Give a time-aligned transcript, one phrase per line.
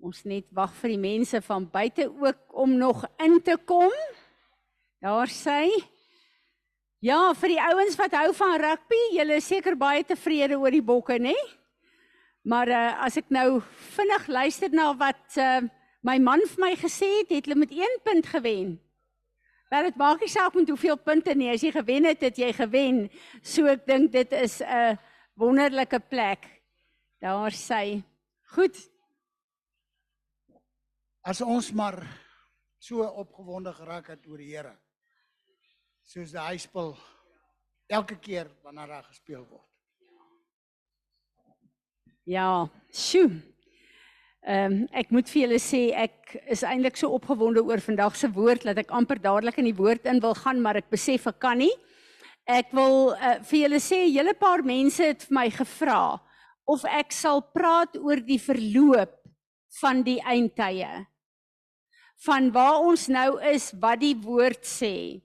[0.00, 3.92] Ons net wag vir die mense van buite ook om nog in te kom.
[5.00, 5.66] Daar sê
[7.00, 10.84] Ja, vir die ouens wat hou van rugby, julle is seker baie tevrede oor die
[10.84, 11.32] bokke, nê?
[12.44, 13.62] Maar uh, as ek nou
[13.94, 15.62] vinnig luister na wat uh,
[16.04, 18.74] my man vir my gesê het, het hulle met 1 punt gewen.
[19.72, 22.52] Maar dit maak nie saak met hoeveel punte nie, as jy gewen het, het jy
[22.58, 23.06] gewen.
[23.40, 24.98] So ek dink dit is 'n
[25.40, 26.44] wonderlike plek.
[27.20, 28.02] Daar sê
[28.50, 28.74] Goed,
[31.20, 32.00] As ons maar
[32.80, 34.72] so opgewonde geraak het oor die Here.
[36.08, 36.94] Soos die huispel
[37.92, 39.66] elke keer wanneer daar gespeel word.
[42.24, 43.28] Ja, sjoe.
[44.48, 48.30] Ehm um, ek moet vir julle sê ek is eintlik so opgewonde oor vandag se
[48.32, 51.36] woord dat ek amper dadelik in die woord in wil gaan, maar ek besef ek
[51.44, 51.72] kan nie.
[52.48, 56.16] Ek wil uh, vir julle sê hele paar mense het vir my gevra
[56.64, 59.19] of ek sal praat oor die verloop
[59.78, 61.06] van die eindtye.
[62.26, 65.20] Van waar ons nou is, wat die woord sê.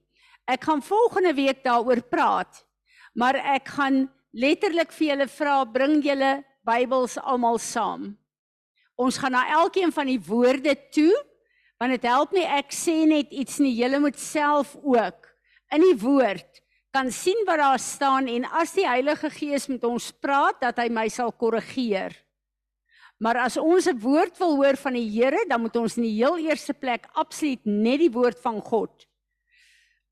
[0.48, 2.62] Ek gaan volgende week daaroor praat.
[3.16, 8.14] Maar ek gaan letterlik vir julle vra, bring julle Bybels almal saam.
[8.96, 11.14] Ons gaan na elkeen van die woorde toe,
[11.80, 15.28] want dit help nie ek sê net iets nie, julle moet self ook
[15.76, 16.62] in die woord
[16.96, 20.88] kan sien wat daar staan en as die Heilige Gees met ons praat dat hy
[20.94, 22.14] my sal korrigeer.
[23.18, 26.18] Maar as ons 'n woord wil hoor van die Here, dan moet ons in die
[26.24, 29.08] heel eerste plek absoluut net die woord van God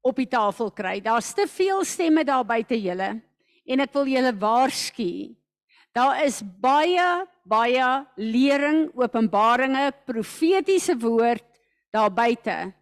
[0.02, 1.00] op die tafel kry.
[1.02, 3.22] Daar's te veel stemme daar buite julle
[3.66, 5.36] en ek wil julle waarsku.
[5.94, 11.44] Daar is baie baie lering, openbaringe, profetiese woord
[11.92, 12.74] daar buite.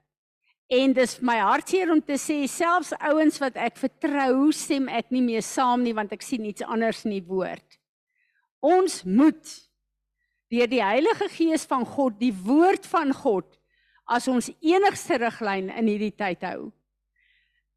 [0.71, 5.23] En dis my hartseer om te sê selfs ouens wat ek vertrou, stem ek nie
[5.25, 7.65] meer saam nie want ek sien iets anders in die woord.
[8.61, 9.57] Ons moet
[10.51, 13.47] deur die Heilige Gees van God, die woord van God
[14.11, 16.71] as ons enigste riglyn in hierdie tyd hou.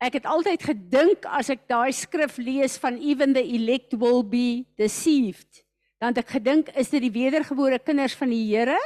[0.02, 4.64] Ek het altyd gedink as ek daai skrif lees van even the elect will be
[4.80, 5.62] deceived,
[6.02, 8.78] dan het ek gedink is dit die wedergebore kinders van die Here,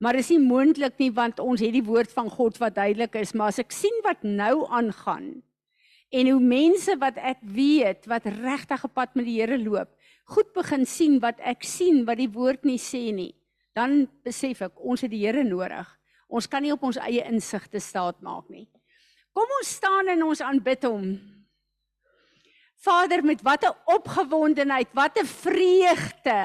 [0.00, 3.32] maar is nie moontlik nie want ons het die woord van God wat duidelik is,
[3.34, 5.40] maar as ek sien wat nou aangaan
[6.10, 9.90] en hoe mense wat ek weet wat regtig op pad met die Here loop,
[10.30, 13.32] goed begin sien wat ek sien wat die woord nie sê nie,
[13.76, 15.88] dan besef ek ons het die Here nodig.
[16.30, 18.68] Ons kan nie op ons eie insig te staat maak nie.
[19.34, 21.06] Kom ons staan en ons aanbid hom.
[22.80, 26.38] Vader, met watter opgewondenheid, watter vreugde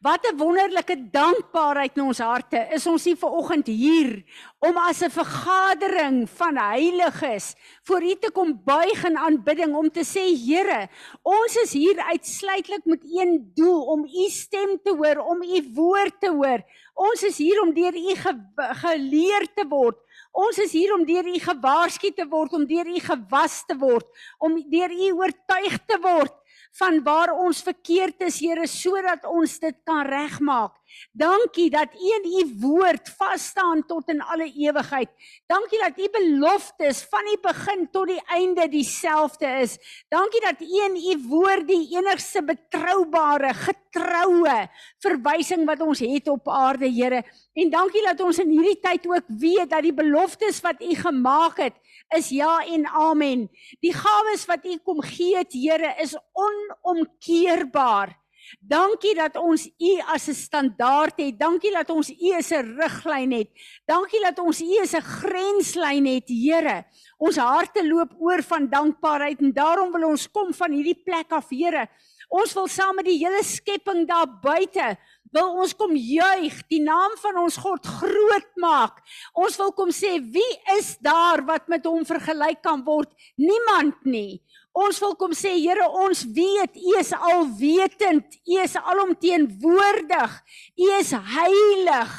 [0.00, 4.24] Wat 'n wonderlike dankbaarheid in ons harte is ons hier vanoggend hier
[4.58, 10.04] om as 'n vergadering van heiliges voor U te kom buig in aanbidding om te
[10.04, 10.88] sê Here,
[11.22, 16.20] ons is hier uitsluitlik met een doel om U stem te hoor, om U woord
[16.20, 16.62] te hoor.
[16.94, 19.98] Ons is hier om deur U ge geleer te word.
[20.32, 24.06] Ons is hier om deur U gewaarsku te word, om deur U gewas te word,
[24.38, 26.41] om deur U oortuig te word
[26.78, 30.78] van waar ons verkeerd is, Here, sodat ons dit kan regmaak.
[31.16, 35.08] Dankie dat U in U woord vas staan tot in alle ewigheid.
[35.48, 39.78] Dankie dat U beloftes van die begin tot die einde dieselfde is.
[40.12, 44.56] Dankie dat U in U woord die enigste betroubare, getroue
[45.02, 47.22] verwysing wat ons het op aarde, Here.
[47.52, 51.60] En dankie dat ons in hierdie tyd ook weet dat die beloftes wat U gemaak
[51.60, 51.76] het,
[52.16, 53.50] is ja en amen.
[53.80, 58.18] Die gawes wat U kom gee, Here, is onomkeerbaar.
[58.60, 61.38] Dankie dat ons U as 'n standaard het.
[61.38, 63.50] Dankie dat ons U as 'n riglyn het.
[63.86, 66.84] Dankie dat ons U as 'n grenslyn het, Here.
[67.18, 71.48] Ons harte loop oor van dankbaarheid en daarom wil ons kom van hierdie plek af,
[71.48, 71.88] Here.
[72.28, 74.96] Ons wil saam met die hele skepping daar buite
[75.32, 79.00] wil ons kom juig, die naam van ons God groot maak.
[79.32, 83.10] Ons wil kom sê wie is daar wat met hom vergelyk kan word?
[83.40, 84.42] Niemand nie.
[84.72, 90.36] Ons wil kom sê Here, ons weet U is alwetend, U is alomteenwoordig,
[90.80, 92.12] U is heilig.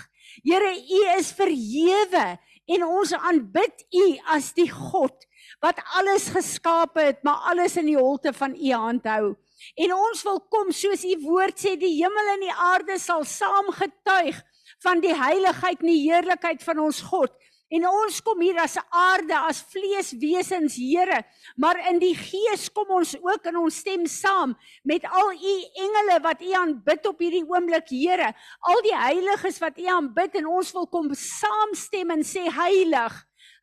[0.44, 2.26] Here, U is verhewe
[2.70, 4.06] en ons aanbid U
[4.36, 5.16] as die God
[5.64, 9.34] wat alles geskaap het, maar alles in die holte van U hand hou.
[9.76, 13.72] En ons wil kom soos U woord sê, die hemel en die aarde sal saam
[13.76, 14.42] getuig
[14.84, 17.34] van die heiligheid en die heerlikheid van ons God.
[17.74, 21.24] En ons kom hier as aarde, as vleeswesens, Here,
[21.58, 24.54] maar in die gees kom ons ook in ons stem saam
[24.86, 28.30] met al u engele wat u aanbid op hierdie oomblik, Here.
[28.70, 33.18] Al die heiliges wat u aanbid en ons wil kom saamstem en sê heilig,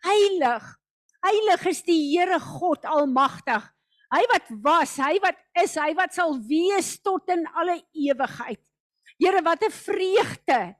[0.08, 0.70] heilig.
[1.20, 3.62] Heilig is die Here God almagtig.
[4.10, 8.58] Hy wat was, hy wat is, hy wat sal wees tot in alle ewigheid.
[9.20, 10.74] Here, wat 'n vreugde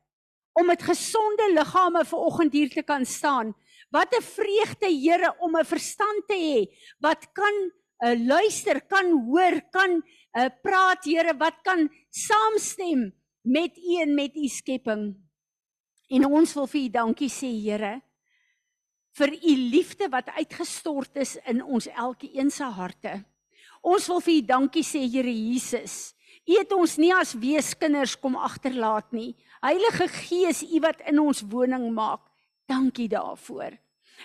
[0.58, 3.54] om met gesonde liggame vanoggend hier te kan staan.
[3.90, 6.66] Wat 'n vreugde, Here, om 'n verstand te hê
[6.98, 7.70] wat kan
[8.04, 10.02] uh, luister, kan hoor, kan
[10.36, 13.12] uh, praat, Here, wat kan saamstem
[13.42, 15.14] met U en met U skepping.
[16.08, 18.02] En ons wil vir U dankie sê, Here,
[19.20, 23.18] vir U liefde wat uitgestort is in ons elkeen se harte.
[23.84, 26.14] Ons wil vir U dankie sê, Here Jesus.
[26.48, 29.34] U het ons nie as weeskinders kom agterlaat nie.
[29.60, 32.24] Heilige Gees, U wat in ons woning maak.
[32.70, 33.76] Dankie daarvoor.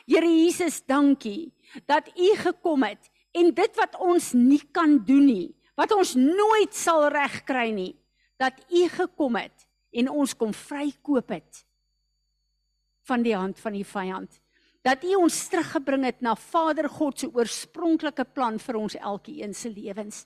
[0.08, 1.52] Here Jesus, dankie
[1.90, 6.76] dat U gekom het en dit wat ons nie kan doen nie, wat ons nooit
[6.76, 7.94] sal regkry nie,
[8.40, 11.64] dat U gekom het en ons kom vrykoop het
[13.08, 14.40] van die hand van die vyand.
[14.86, 19.72] Dat U ons teruggebring het na Vader God se oorspronklike plan vir ons elkeen se
[19.74, 20.26] lewens.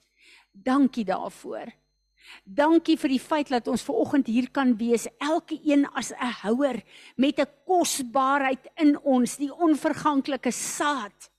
[0.51, 1.71] Dankie daarvoor.
[2.43, 6.83] Dankie vir die feit dat ons ver oggend hier kan wees, elkeen as 'n houer
[7.15, 11.29] met 'n kosbaarheid in ons, die onverganklike saad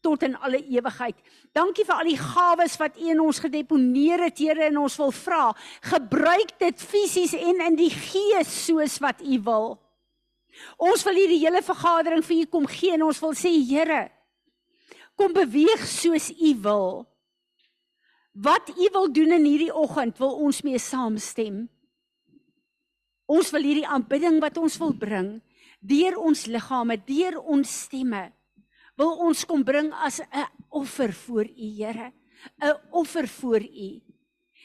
[0.00, 1.16] tot in alle ewigheid.
[1.52, 5.10] Dankie vir al die gawes wat U in ons gedeponeer het, Here, en ons wil
[5.10, 9.87] vra, gebruik dit fisies en in die gees soos wat U wil.
[10.78, 14.08] Ons wil hierdie hele vergadering vir U kom gee en ons wil sê, Here,
[15.18, 16.88] kom beweeg soos U wil.
[18.38, 21.66] Wat U wil doen in hierdie oggend, wil ons mee saamstem.
[23.28, 25.38] Ons wil hierdie aanbidding wat ons wil bring,
[25.84, 28.28] deur ons liggame, deur ons stemme,
[28.98, 32.12] wil ons kom bring as 'n offer voor U, Here,
[32.62, 34.00] 'n offer voor U.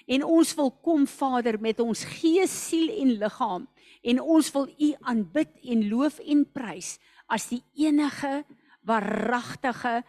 [0.08, 3.68] En ons wil kom Vader met ons gees, siel en liggaam
[4.04, 6.98] en ons wil U aanbid en loof en prys
[7.32, 8.44] as die enige
[8.84, 10.02] waaragtige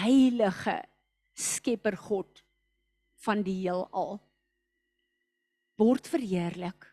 [0.00, 0.80] heilige
[1.34, 2.44] Skepper God
[3.24, 4.20] van die heelal.
[5.80, 6.86] Word verheerlik.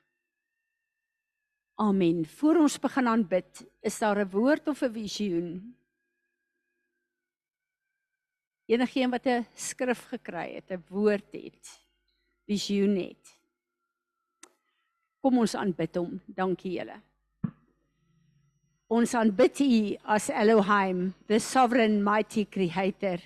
[1.81, 2.25] Amen.
[2.25, 5.77] Voor ons begin aanbid, is daar 'n woord of 'n visioen?
[8.65, 11.86] Enigeen wat 'n skrif gekry het, 'n woord het,
[12.45, 13.40] visioen het.
[15.21, 16.19] Kom ons aanbid hom.
[16.25, 16.97] Dankie julle.
[18.91, 23.19] Ons aanbid U as Elohim, the sovereign mighty creator.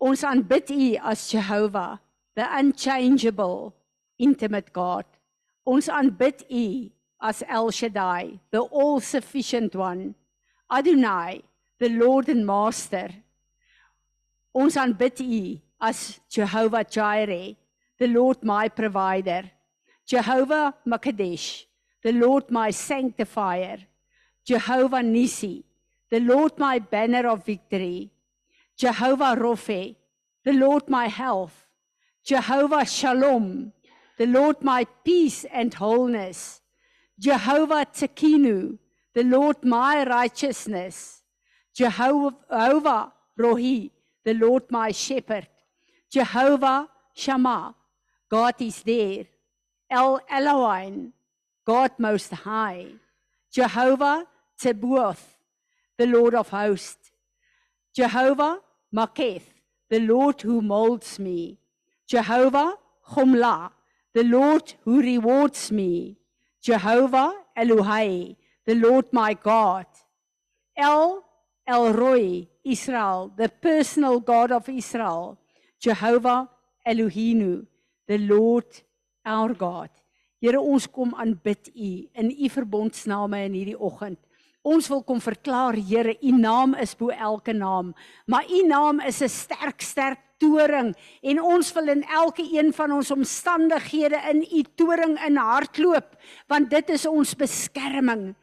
[0.00, 2.00] Ons aanbid U as Jehovah,
[2.34, 3.74] the unchangeable
[4.18, 5.04] intimate God.
[5.64, 6.90] Ons aanbid U
[7.22, 10.14] as El Shaddai, the all sufficient one.
[10.72, 11.42] Adonai,
[11.78, 13.10] the Lord and Master.
[14.54, 17.54] Ons aanbid U as Jehovah Jireh,
[17.98, 19.42] the Lord my provider.
[20.10, 21.66] Jehovah Makadesh,
[22.02, 23.78] the Lord my sanctifier.
[24.44, 25.64] Jehovah Nisi,
[26.10, 28.10] the Lord my banner of victory.
[28.76, 29.96] Jehovah Rophe,
[30.44, 31.68] the Lord my health.
[32.24, 33.72] Jehovah Shalom,
[34.18, 36.60] the Lord my peace and wholeness.
[37.16, 38.78] Jehovah Tekinu,
[39.14, 41.22] the Lord my righteousness.
[41.72, 43.92] Jehovah Rohi,
[44.24, 45.46] the Lord my shepherd.
[46.10, 47.76] Jehovah Shammah,
[48.28, 49.26] God is there.
[49.90, 51.12] El Elohim,
[51.66, 52.86] God most high.
[53.50, 54.26] Jehovah
[54.56, 55.36] Tsebuoth,
[55.98, 57.10] the Lord of hosts.
[57.92, 58.60] Jehovah
[58.94, 59.48] Maketh,
[59.88, 61.58] the Lord who molds me.
[62.06, 62.74] Jehovah
[63.10, 63.72] Chumla,
[64.14, 66.16] the Lord who rewards me.
[66.62, 69.86] Jehovah Elohai, the Lord my God.
[70.76, 71.24] El
[71.66, 75.38] Elroy, Israel, the personal God of Israel.
[75.80, 76.48] Jehovah
[76.86, 77.66] Elohinu,
[78.06, 78.66] the Lord
[79.24, 79.90] our God.
[80.40, 84.18] Here ons kom aanbid U in U verbondsname in hierdie oggend.
[84.64, 87.94] Ons wil kom verklaar Here, U naam is bo elke naam,
[88.26, 92.92] maar U naam is 'n sterk sterk toring en ons wil in elke een van
[92.92, 96.16] ons omstandighede in U toring in hardloop,
[96.48, 98.34] want dit is ons beskerming.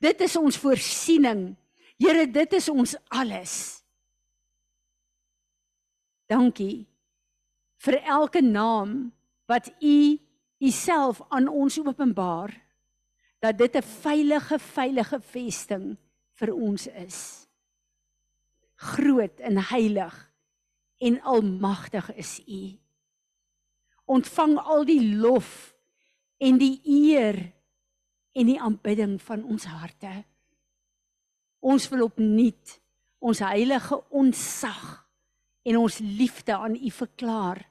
[0.00, 1.56] Dit is ons voorsiening.
[1.96, 3.82] Here, dit is ons alles.
[6.28, 6.86] Dankie
[7.78, 9.12] vir elke naam
[9.46, 10.18] wat U
[10.58, 12.54] Uself aan ons openbaar
[13.38, 15.96] dat dit 'n veilige veilige vesting
[16.32, 17.48] vir ons is.
[18.74, 20.32] Groot en heilig
[20.98, 22.78] en almagtig is U.
[24.04, 25.74] Ontvang al die lof
[26.38, 27.52] en die eer
[28.32, 30.24] en die aanbidding van ons harte.
[31.60, 32.80] Ons wil opnuut
[33.18, 34.82] ons heilige onsag
[35.66, 37.64] en ons liefde aan U verklaar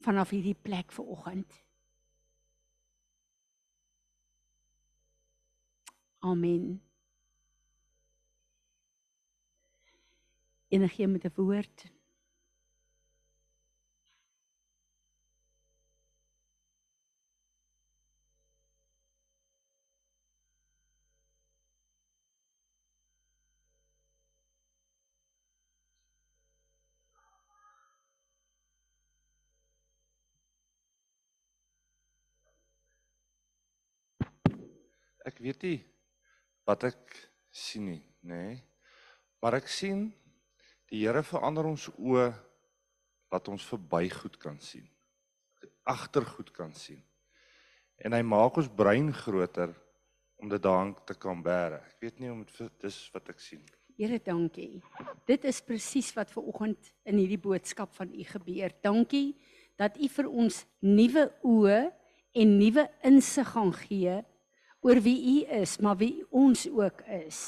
[0.00, 1.64] vanaf hierdie plek ver oggend.
[6.20, 6.82] Amen.
[10.68, 11.99] Enige met 'n woord.
[35.26, 35.78] Ek weet nie
[36.68, 37.16] wat ek
[37.50, 38.42] sien nie, nê?
[38.46, 38.58] Nee.
[39.40, 40.10] Maar ek sien
[40.90, 42.28] die Here verander ons oë
[43.30, 44.86] dat ons verby goed kan sien.
[45.88, 47.00] Agter goed kan sien.
[48.00, 49.72] En hy maak ons brein groter
[50.40, 51.78] om dit daarin te kan bære.
[51.92, 53.62] Ek weet nie om dit dis wat ek sien.
[54.00, 54.80] Here, dankie.
[55.28, 58.72] Dit is presies wat ver oggend in hierdie boodskap van u gebeur.
[58.82, 59.36] Dankie
[59.80, 61.80] dat u vir ons nuwe oë
[62.40, 64.20] en nuwe insig gaan gee
[64.80, 67.40] oor wie u is, maar wie ons ook is.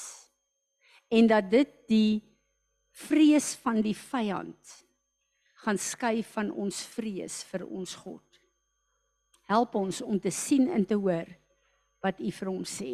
[1.09, 2.23] En dat dit die
[2.93, 4.77] vrees van die vyand
[5.65, 8.41] gaan skei van ons vrees vir ons God.
[9.49, 11.29] Help ons om te sien en te hoor
[12.03, 12.93] wat u vir ons sê.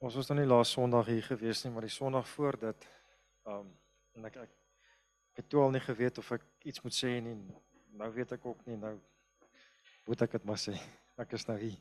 [0.00, 2.88] Ons was nou nie laas Sondag hier gewees nie, maar die Sondag voor dit
[3.44, 3.79] ehm um,
[4.20, 4.56] en ek ek
[5.40, 7.36] het toe al nie geweet of ek iets moet sê nie.
[7.96, 8.98] Nou weet ek ook nie nou
[10.06, 10.76] moet ek dit maar sê.
[11.20, 11.76] Ek is nou hier.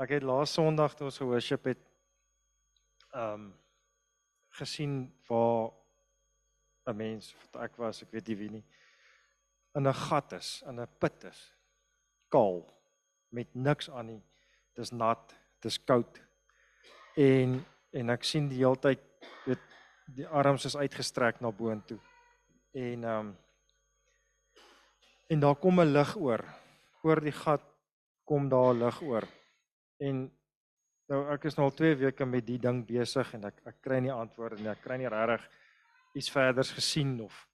[0.00, 1.82] Ek het laas Sondag toe ons gehoorship het
[3.12, 3.50] ehm um,
[4.56, 4.94] gesien
[5.28, 5.74] waar
[6.88, 8.64] 'n mens wat ek was, ek weet nie wie nie,
[9.76, 11.40] in 'n gat is, in 'n put is.
[12.32, 12.64] Kaal
[13.28, 14.22] met niks aan nie.
[14.74, 16.22] Dis nat, dis koud
[17.16, 19.00] en en ek sien die hele tyd
[19.46, 19.65] weet
[20.14, 21.98] die arms is uitgestrek na boontoe.
[22.72, 23.36] En ehm um,
[25.26, 26.44] en daar kom 'n lig oor.
[27.02, 27.62] Oor die gat
[28.24, 29.24] kom daar lig oor.
[29.98, 30.30] En
[31.06, 33.98] nou ek is nou al 2 weke met die ding besig en ek ek kry
[33.98, 34.70] nie antwoorde nie.
[34.70, 35.48] Ek kry nie regtig
[36.14, 37.48] iets verders gesien of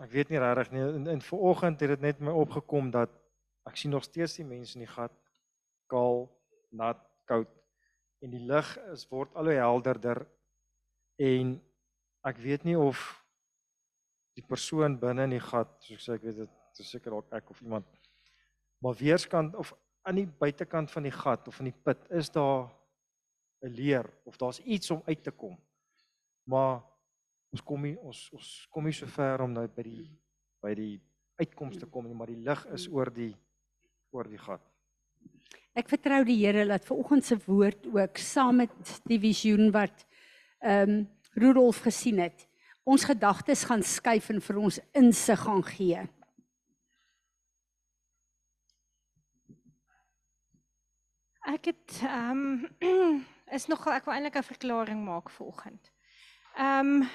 [0.00, 0.82] ek weet nie regtig nie.
[0.82, 3.10] En, en vanoggend het dit net my opgekom dat
[3.64, 5.12] ek sien nog steeds die mense in die gat
[5.86, 6.28] kaal,
[6.70, 7.48] nat, koud
[8.24, 10.22] en die lig is word al hoe helderder
[11.18, 11.54] en
[12.24, 13.00] ek weet nie of
[14.34, 17.60] die persoon binne in die gat soos ek weet dit is seker dalk ek of
[17.62, 17.86] iemand
[18.82, 22.68] maar weerskant of aan die buitekant van die gat of in die put is daar
[23.64, 25.56] 'n leer of daar's iets om uit te kom.
[26.44, 26.82] Maar
[27.50, 30.10] ons kom nie ons ons kom nie so ver om nou by die
[30.60, 31.00] by die
[31.40, 33.32] uitkomste kom nie maar die lig is oor die
[34.10, 34.62] oor die gat.
[35.74, 40.04] Ek vertrou die Here dat ver oggend se woord ook saam met die visioen wat
[40.64, 42.44] ehm um, Rudolf gesien het,
[42.86, 46.04] ons gedagtes gaan skuif en vir ons insig gaan gee.
[51.52, 52.44] Ek het ehm
[52.80, 53.24] um,
[53.56, 55.92] is nog ek wil eintlik 'n verklaring maak vir oggend.
[56.56, 57.08] Ehm um,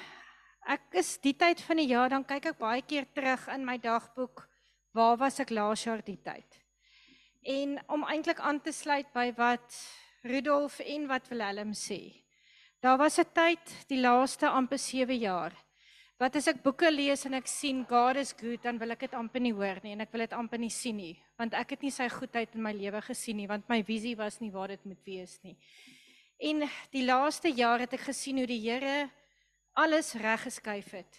[0.68, 3.78] ek is die tyd van die jaar dan kyk ek baie keer terug in my
[3.78, 4.46] dagboek
[4.92, 6.60] waar was ek laas jaar die tyd?
[7.42, 9.74] En om eintlik aan te sluit by wat
[10.22, 12.20] Rudolf en wat Willem sê.
[12.80, 15.52] Daar was 'n tyd, die laaste amper 7 jaar,
[16.18, 19.14] wat as ek boeke lees en ek sien God is good, dan wil ek dit
[19.14, 21.82] amper nie hoor nie en ek wil dit amper nie sien nie, want ek het
[21.82, 24.84] nie sy goedheid in my lewe gesien nie, want my visie was nie waar dit
[24.84, 25.56] moet wees nie.
[26.40, 29.10] En die laaste jaar het ek gesien hoe die Here
[29.74, 31.18] alles reg geskuif het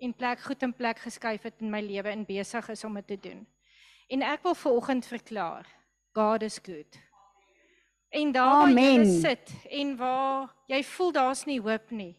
[0.00, 3.06] en plek goed in plek geskuif het in my lewe en besig is om dit
[3.06, 3.46] te doen.
[4.08, 5.66] En ek wil vanoggend verklaar,
[6.14, 7.05] God is good.
[8.08, 12.14] En daar waar jy sit en waar jy voel daar's nie hoop nie.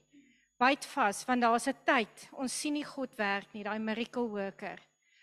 [0.57, 2.29] Byt vas want daar's 'n tyd.
[2.31, 4.79] Ons sien nie God werk nie, daai miracle worker,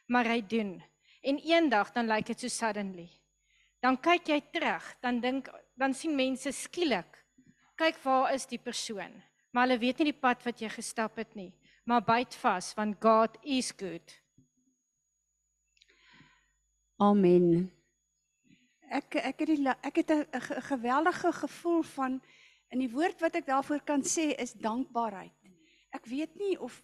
[0.06, 0.82] maar hy doen.
[1.22, 3.08] En eendag dan lyk dit so suddenly.
[3.80, 7.24] Dan kyk jy terug, dan dink dan sien mense skielik,
[7.76, 9.22] kyk waar is die persoon?
[9.50, 11.52] Maar hulle weet nie die pad wat jy gestap het nie.
[11.84, 14.20] Maar byt vas want God is good.
[16.96, 17.70] Amen.
[18.94, 22.22] Ek ek het die ek het 'n geweldige gevoel van
[22.70, 25.34] in die woord wat ek daarvoor kan sê is dankbaarheid.
[25.90, 26.82] Ek weet nie of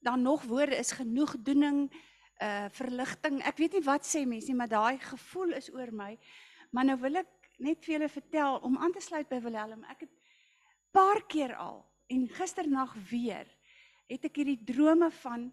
[0.00, 1.92] daar nog woorde is genoegdoening
[2.42, 3.42] uh verligting.
[3.46, 6.18] Ek weet nie wat sê mense nie, maar daai gevoel is oor my.
[6.70, 9.84] Maar nou wil ek net vir julle vertel om aan te sluit by Willem.
[9.84, 10.10] Ek het
[10.90, 13.46] paar keer al en gisternag weer
[14.08, 15.52] het ek hierdie drome van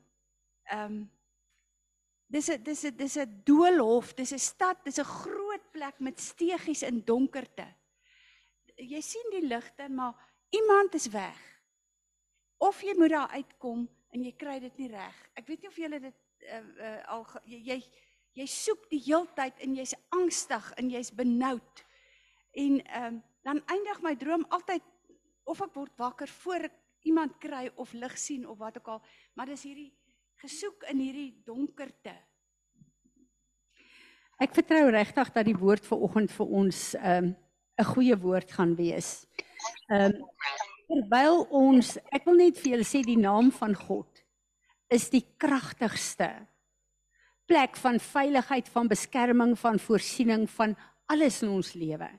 [0.63, 1.12] ehm um,
[2.30, 5.49] Dis 'n dis 'n dis 'n doolhof, dis 'n stad, dis 'n groot
[5.79, 7.67] plek met steegies in donkerte.
[8.79, 10.15] Jy sien die ligte, maar
[10.55, 11.39] iemand is weg.
[12.59, 15.17] Of jy moet daar uitkom en jy kry dit nie reg.
[15.39, 17.79] Ek weet nie of jy dit uh, uh, al jy, jy
[18.39, 21.83] jy soek die heeltyd en jy's angstig en jy's benoud.
[22.59, 24.83] En ehm um, dan eindig my droom altyd
[25.48, 26.75] of ek word wakker voor ek
[27.07, 29.00] iemand kry of lig sien of wat ook al,
[29.33, 29.93] maar dis hierdie
[30.43, 32.13] gesoek in hierdie donkerte.
[34.39, 37.36] Ek vertrou regtig dat die woord vir oggend vir ons 'n um,
[37.79, 39.27] 'n goeie woord gaan wees.
[39.91, 40.25] Ehm um,
[40.89, 44.24] Terwyl ons, ek wil net vir julle sê die naam van God
[44.89, 46.31] is die kragtigste
[47.50, 50.74] plek van veiligheid, van beskerming, van voorsiening van
[51.13, 52.10] alles in ons lewe.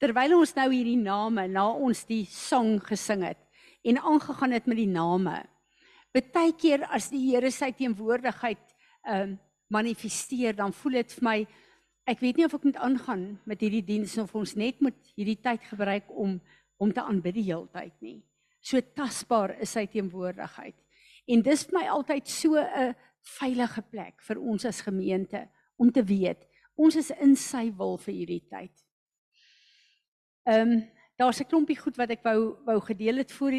[0.00, 3.40] Terwyl ons nou hierdie name na ons die song gesing het
[3.88, 5.38] en aangegaan het met die name.
[6.12, 8.66] Baie keer as die Here sy teenwoordigheid
[9.06, 9.38] ehm um,
[9.70, 11.36] manifesteer, dan voel dit vir my
[12.10, 15.38] ek weet nie of ek moet aangaan met hierdie diens of ons net moet hierdie
[15.38, 16.40] tyd gebruik om
[16.80, 18.22] om te aanbid die hele tyd nie.
[18.64, 20.76] So tasbaar is sy teenwoordigheid.
[21.28, 22.94] En dis vir my altyd so 'n
[23.38, 26.48] veilige plek vir ons as gemeente om te weet
[26.80, 28.72] ons is in sy wil vir hierdie tyd.
[30.48, 30.88] Ehm um,
[31.20, 33.52] daar's 'n klompie goed wat ek wou wou gedeel het voor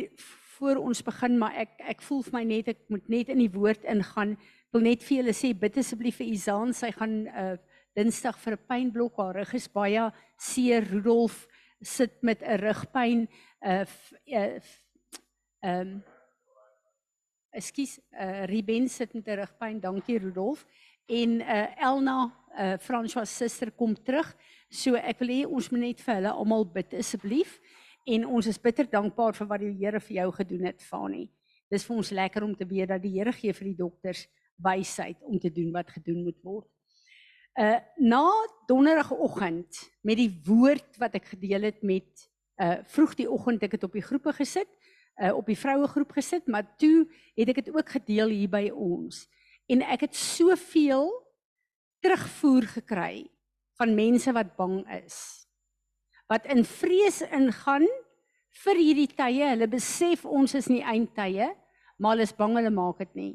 [0.62, 3.50] voor ons begin, maar ek ek voel vir my net ek moet net in die
[3.50, 4.36] woord ingaan.
[4.38, 7.56] Ek wil net vir julle sê bid asseblief vir Izaan, sy gaan uh
[7.98, 10.03] Dinsdag vir 'n pynblok haar rug is baie
[10.39, 10.86] seer.
[10.88, 11.48] Rudolf
[11.82, 13.27] sit met 'n rugpyn.
[13.60, 13.86] Uh
[14.30, 14.62] ehm
[15.63, 16.03] um,
[17.51, 19.82] Ekskuus, uh Ruben sit met 'n rugpyn.
[19.82, 20.65] Dankie Rudolf.
[21.10, 24.36] En uh Elna, uh François se suster kom terug.
[24.70, 27.60] So ek wil hê ons moet net vir hulle almal bid asseblief.
[28.05, 31.27] En ons is bitter dankbaar vir wat die Here vir jou gedoen het, Fani.
[31.70, 34.25] Dis vir ons lekker om te weet dat die Here gee vir die dokters
[34.62, 36.70] wysheid om te doen wat gedoen moet word.
[37.60, 38.25] Uh na
[38.67, 42.27] donderdagoggend met die woord wat ek gedeel het met
[42.62, 44.70] uh vroeg die oggend ek het op die groepe gesit
[45.22, 47.05] uh, op die vroue groep gesit, maar toe
[47.38, 49.25] het ek dit ook gedeel hier by ons.
[49.72, 51.10] En ek het soveel
[52.01, 53.27] terugvoer gekry
[53.79, 55.41] van mense wat bang is.
[56.32, 57.88] Wat in vrees ingaan
[58.64, 59.50] vir hierdie tye.
[59.54, 61.52] Hulle besef ons is nie eindtye,
[62.00, 63.34] maar hulle is bang hulle maak dit nie.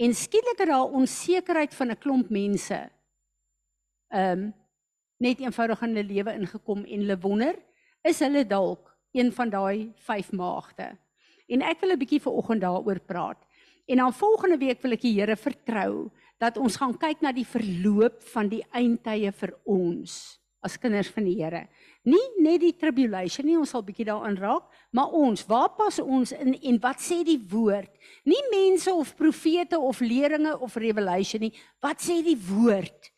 [0.00, 2.78] En skielik het daar onsekerheid van 'n klomp mense
[4.10, 4.54] ehm um,
[5.20, 7.54] net eenvoudig in hulle lewe ingekom en hulle wonder,
[8.02, 10.96] is hulle dalk een van daai vyf maagde.
[11.46, 13.46] En ek wil 'n bietjie vanoggend daaroor praat.
[13.86, 17.46] En dan volgende week wil ek die Here vertrou dat ons gaan kyk na die
[17.46, 21.66] verloop van die eindtye vir ons as kinders van die Here.
[22.04, 26.32] Nie net die tribulation nie, ons sal bietjie daaraan raak, maar ons, waar pas ons
[26.36, 27.90] in en wat sê die woord?
[28.28, 33.10] Nie mense of profete of leringe of revelation nie, wat sê die woord?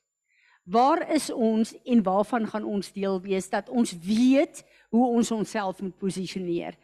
[0.62, 4.62] Waar is ons en waarvan gaan ons deel wees dat ons weet
[4.94, 6.76] hoe ons onsself moet posisioneer.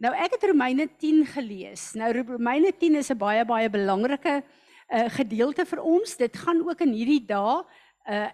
[0.00, 1.90] Nou ek het Romeine 10 gelees.
[1.98, 6.16] Nou Romeine 10 is 'n baie baie belangrike uh, gedeelte vir ons.
[6.16, 7.62] Dit gaan ook in hierdie dae
[8.08, 8.28] uh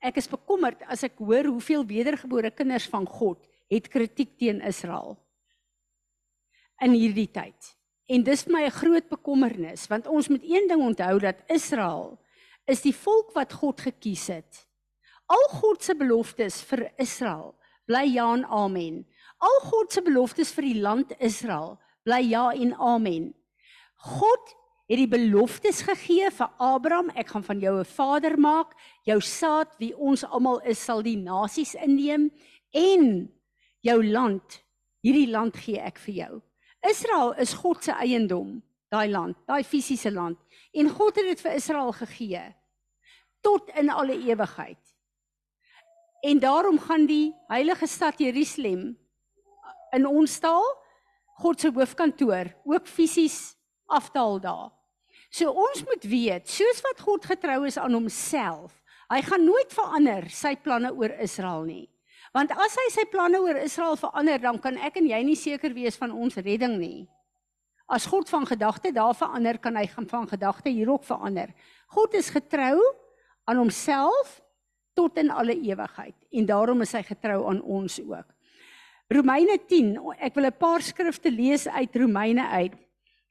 [0.00, 5.18] ek is bekommerd as ek hoor hoeveel wedergebore kinders van God het kritiek teen Israel
[6.80, 7.74] in hierdie tyd.
[8.10, 12.18] En dis vir my 'n groot bekommernis want ons moet een ding onthou dat Israel
[12.66, 14.66] is die volk wat God gekies het.
[15.26, 17.54] Al God se beloftes vir Israel
[17.86, 19.06] bly ja en amen.
[19.38, 23.34] Al God se beloftes vir die land Israel bly ja en amen.
[23.96, 24.54] God
[24.90, 28.74] het die beloftes gegee vir Abraham, ek gaan van jou 'n vader maak,
[29.06, 32.30] jou saad wie ons almal is sal die nasies inneem
[32.74, 33.30] en
[33.80, 34.64] jou land,
[35.02, 36.42] hierdie land gee ek vir jou.
[36.82, 40.38] Israel is God se eiendom, daai land, daai fisiese land
[40.74, 42.54] en God het dit vir Israel gegee
[43.40, 44.96] tot in alle ewigheid.
[46.22, 48.98] En daarom gaan die heilige stad Jerusalem
[49.92, 50.66] in ons taal
[51.40, 54.79] God se hoofkantoor ook fisies aftaal daar.
[55.30, 58.74] So ons moet weet, soos wat God getrou is aan homself,
[59.10, 61.86] hy gaan nooit verander sy planne oor Israel nie.
[62.34, 65.74] Want as hy sy planne oor Israel verander, dan kan ek en jy nie seker
[65.74, 67.06] wees van ons redding nie.
[67.90, 71.50] As God van gedagte daar verander, kan hy gaan van gedagte hierop verander.
[71.90, 72.78] God is getrou
[73.50, 74.38] aan homself
[74.94, 78.28] tot in alle ewigheid en daarom is hy getrou aan ons ook.
[79.10, 82.74] Romeine 10, ek wil 'n paar skrifte lees uit Romeine uit.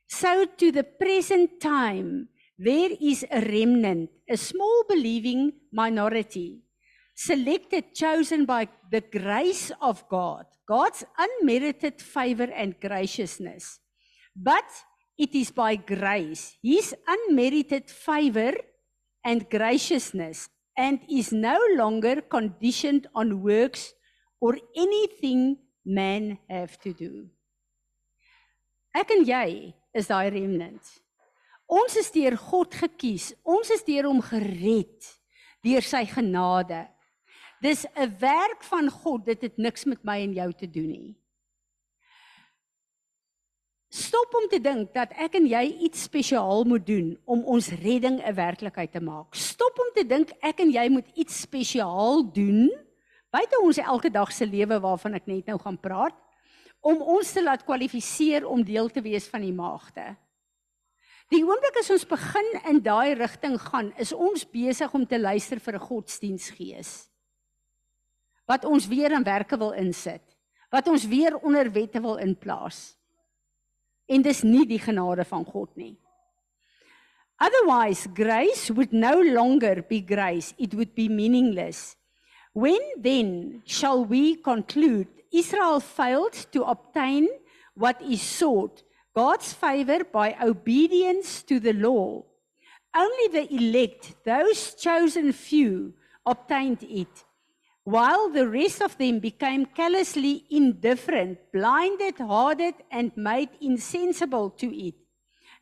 [0.10, 6.62] So to the present time there is a remnant, a small believing minority,
[7.16, 13.80] selected chosen by the grace of God, God's unmerited favor and graciousness.
[14.36, 14.66] But
[15.18, 18.54] it is by grace, his unmerited favor
[19.24, 23.94] and graciousness and is no longer conditioned on works
[24.42, 27.28] or anything man have to do.
[28.96, 31.02] Ek en jy is daai remnant.
[31.70, 33.34] Ons is deur God gekies.
[33.46, 35.16] Ons is deur hom gered
[35.66, 36.88] deur sy genade.
[37.62, 39.26] Dis 'n werk van God.
[39.26, 41.16] Dit het niks met my en jou te doen nie.
[43.90, 48.22] Stop om te dink dat ek en jy iets spesiaal moet doen om ons redding
[48.22, 49.36] 'n werklikheid te maak.
[49.36, 52.70] Stop om te dink ek en jy moet iets spesiaal doen
[53.30, 56.16] buite ons elke dag se lewe waarvan ek net nou gaan praat
[56.80, 60.16] om ons te laat kwalifiseer om deel te wees van die maagde.
[61.30, 65.60] Die oomblik as ons begin in daai rigting gaan, is ons besig om te luister
[65.60, 67.10] vir 'n godsdiensgees
[68.50, 70.24] wat ons weer in werke wil insit,
[70.74, 72.98] wat ons weer onder wette wil inplaas.
[74.10, 76.00] En dis nie die genade van God nie.
[77.40, 81.96] Otherwise, grace would no longer be grace, it would be meaningless.
[82.54, 87.30] When then shall we conclude Israel failed to obtain
[87.76, 88.84] what is sought,
[89.16, 92.26] God's favor by obedience to the law?
[92.96, 95.94] Only the elect, those chosen few,
[96.26, 97.24] obtained it,
[97.84, 104.96] while the rest of them became callously indifferent, blinded, hardened, and made insensible to it.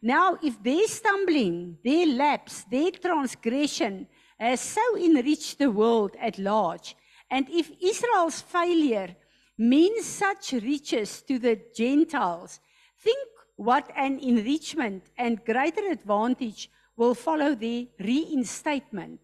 [0.01, 4.07] Now, if their stumbling, their lapse, their transgression
[4.39, 6.95] has so enriched the world at large,
[7.29, 9.15] and if Israel's failure
[9.57, 12.59] means such riches to the Gentiles,
[12.99, 19.19] think what an enrichment and greater advantage will follow their reinstatement.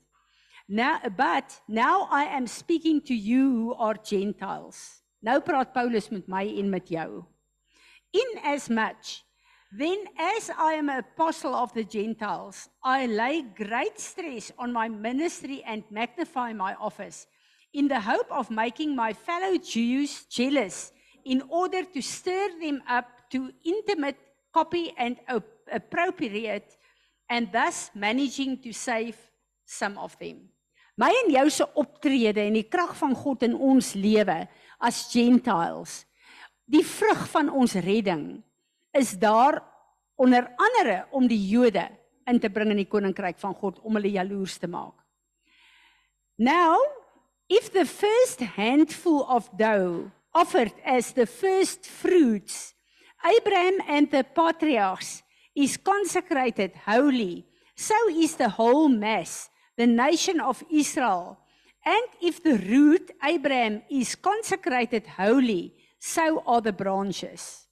[0.67, 5.01] Now, but now I am speaking to you who are Gentiles.
[5.21, 7.23] Nou praat Paulus met my en met jou.
[8.11, 9.23] In as much
[9.75, 14.87] then as I am an apostle of the Gentiles, I lay great stress on my
[14.87, 17.25] ministry and magnify my office
[17.73, 20.93] in the hope of making my fellow Jews jealous
[21.25, 24.17] in order to stir them up to intimate
[24.53, 25.17] copy and
[25.71, 26.77] appropriate
[27.29, 29.17] and thus managing to save
[29.65, 30.49] some of them.
[30.95, 34.43] My en jou se optrede en die krag van God in ons lewe
[34.77, 36.03] as gentiles.
[36.69, 38.43] Die vrug van ons redding
[38.93, 39.57] is daar
[40.21, 41.87] onder andere om die Jode
[42.29, 44.95] in te bring in die koninkryk van God om hulle jaloers te maak.
[46.37, 46.77] Now,
[47.53, 52.73] if the first handful of dough offered as the first fruits
[53.23, 55.21] Abraham and the patriarchs
[55.55, 61.37] is consecrated holy, so is the whole mass, the nation of Israel.
[61.85, 67.67] And if the root, Abraham, is consecrated holy, so are the branches.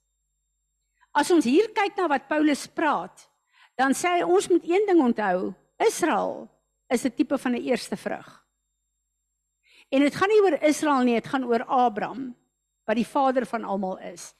[1.11, 3.27] As ons hier kyk na wat Paulus praat,
[3.75, 6.47] dan sê hy ons moet een ding onthou, Israel
[6.87, 8.40] is 'n tipe van 'n eerste vrug.
[9.91, 12.31] En dit gaan nie oor Israel nie, dit gaan oor Abraham
[12.87, 14.31] wat die vader van almal is.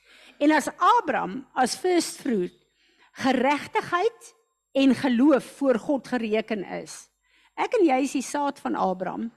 [0.41, 2.55] En as Abraham as first fruit
[3.21, 4.31] geregtigheid
[4.71, 7.09] en geloof voor God gereken is.
[7.59, 9.27] Ek en jy is die saad van Abraham.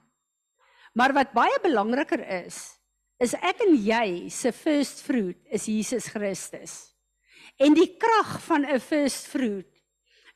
[0.94, 2.78] Maar wat baie belangriker is,
[3.18, 6.94] is ek en jy se first fruit is Jesus Christus.
[7.58, 9.70] En die krag van 'n first fruit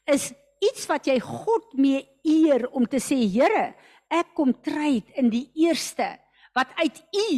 [0.07, 3.75] is iets wat jy God mee eer om te sê Here,
[4.12, 6.16] ek kom tryd in die eerste
[6.57, 7.31] wat uit U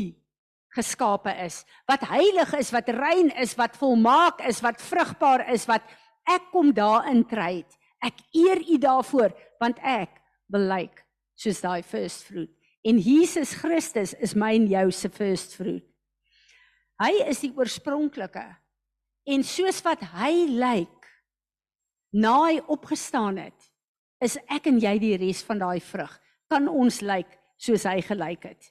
[0.76, 5.82] geskape is, wat heilig is, wat rein is, wat volmaak is, wat vrugbaar is, wat
[6.30, 7.66] ek kom daarin tryd.
[8.00, 10.14] Ek eer U daarvoor want ek
[10.50, 11.04] wil lyk like,
[11.40, 12.52] soos daai first fruit.
[12.86, 15.84] En Jesus Christus is my en jou se first fruit.
[17.00, 18.44] Hy is die oorspronklike.
[19.28, 20.96] En soos wat hy lyk like,
[22.12, 23.68] na hy opgestaan het,
[24.20, 26.12] is ek en jy die res van daai vrug.
[26.50, 28.70] Kan ons lyk soos hy gelyk het?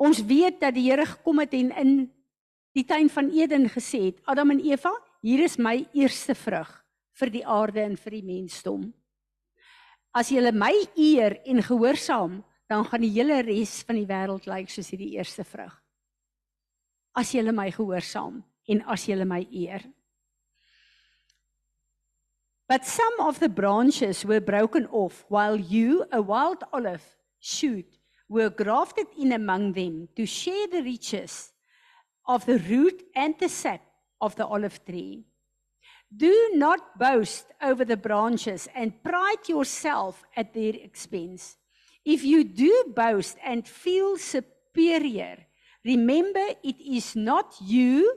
[0.00, 1.92] Ons weet dat die Here gekom het en in
[2.74, 6.70] die tuin van Eden gesê het, Adam en Eva, hier is my eerste vrug
[7.20, 8.88] vir die aarde en vir die mensdom.
[10.16, 14.70] As julle my eer en gehoorsaam, dan gaan die hele res van die wêreld lyk
[14.70, 15.74] soos hierdie eerste vrug.
[17.18, 19.84] As julle my gehoorsaam en as julle my eer.
[22.70, 27.02] But some of the branches were broken off while you a wild olive
[27.40, 31.50] shoot were grafted in among them to share the riches
[32.28, 33.82] of the root and the sap
[34.20, 35.24] of the olive tree.
[36.16, 41.56] Do not boast over the branches and pride yourself at their expense.
[42.04, 45.38] If you do boast and feel superior,
[45.84, 48.16] remember it is not you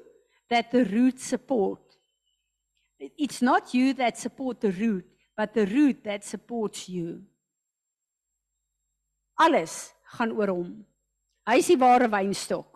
[0.51, 1.83] that the root support.
[3.17, 7.23] It's not you that support the root, but the root that supports you.
[9.35, 10.71] Alles gaan oor hom.
[11.49, 12.69] Hy is die ware wynstok.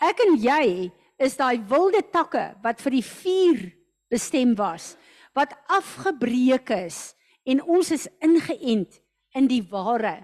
[0.00, 3.64] Ek en jy is daai wilde takke wat vir die vuur
[4.12, 4.94] bestem was,
[5.36, 7.12] wat afgebreek is
[7.48, 9.00] en ons is ingeënt
[9.36, 10.20] in die ware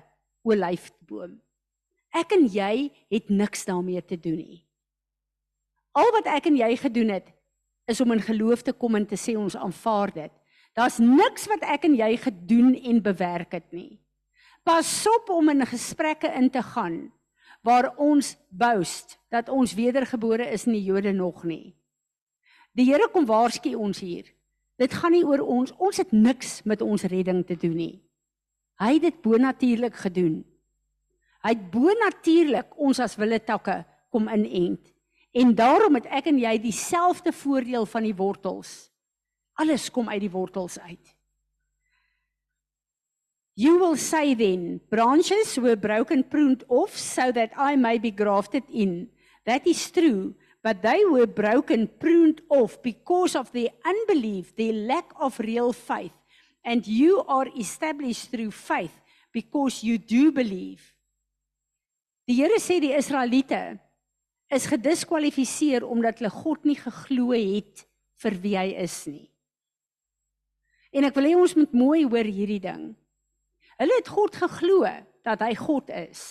[0.46, 1.37] olyfboom.
[2.16, 4.62] Ek en jy het niks daarmee te doen nie.
[5.96, 7.33] Al wat ek en jy gedoen het
[7.87, 10.33] is om in geloof te kom en te sê ons aanvaar dit.
[10.77, 13.99] Daar's niks wat ek en jy gedoen en bewerk het nie.
[14.66, 17.07] Pas op om in gesprekke in te gaan
[17.66, 21.75] waar ons boast dat ons wedergebore is in die Jode nog nie.
[22.77, 24.29] Die Here kom waarsku ons hier.
[24.77, 25.72] Dit gaan nie oor ons.
[25.81, 27.94] Ons het niks met ons redding te doen nie.
[28.77, 30.42] Hy het dit bonatuurlik gedoen.
[31.46, 33.81] Hy het bonatuurlik ons as wille takke
[34.12, 34.92] kom inent.
[35.37, 38.88] En daarom het ek en jy dieselfde voordeel van die wortels.
[39.61, 41.12] Alles kom uit die wortels uit.
[43.57, 48.64] You will say then, branches were broken pruned off so that I may be grafted
[48.68, 49.09] in.
[49.44, 55.12] That is true, but they were broken pruned off because of their unbelief, their lack
[55.20, 56.16] of real faith.
[56.64, 58.92] And you are established through faith
[59.33, 60.92] because you do believe.
[62.27, 63.79] Die Here sê die Israeliete
[64.53, 67.87] is gediskwalifiseer omdat hulle God nie geglo het
[68.23, 69.27] vir wie hy is nie.
[70.97, 72.95] En ek wil hê ons moet mooi hoor hierdie ding.
[73.77, 74.87] Hulle het God geglo
[75.27, 76.23] dat hy God is.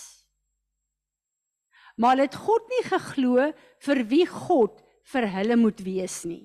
[1.96, 3.50] Maar hulle het God nie geglo
[3.86, 6.44] vir wie God vir hulle moet wees nie.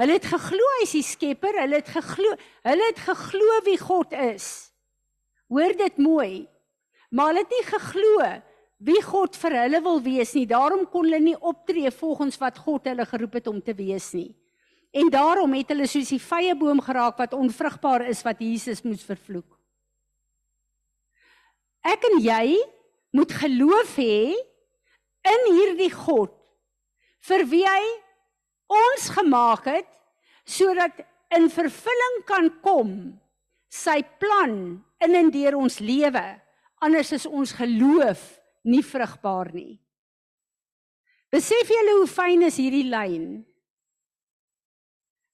[0.00, 2.32] Hulle het geglo hy is die skepper, hulle het geglo,
[2.64, 4.46] hulle het geglo wie God is.
[5.52, 6.46] Hoor dit mooi.
[7.12, 8.30] Maar hulle het nie geglo
[8.82, 10.46] wie God vir hulle wil wees nie.
[10.50, 14.32] Daarom kon hulle nie optree volgens wat God hulle geroep het om te wees nie.
[14.92, 19.04] En daarom het hulle soos die vrye boom geraak wat onvrugbaar is wat Jesus moes
[19.06, 19.48] vervloek.
[21.82, 22.58] Ek en jy
[23.16, 24.34] moet geloof hê
[25.32, 26.34] in hierdie God
[27.28, 27.82] vir wie hy
[28.72, 29.88] ons gemaak het
[30.48, 31.04] sodat
[31.36, 32.94] in vervulling kan kom
[33.72, 34.56] sy plan
[35.04, 36.24] in en deur ons lewe
[36.82, 38.22] anders is ons geloof
[38.68, 39.80] nie vrugbaar nie.
[41.32, 43.42] Besef julle hoe fyn is hierdie lyn?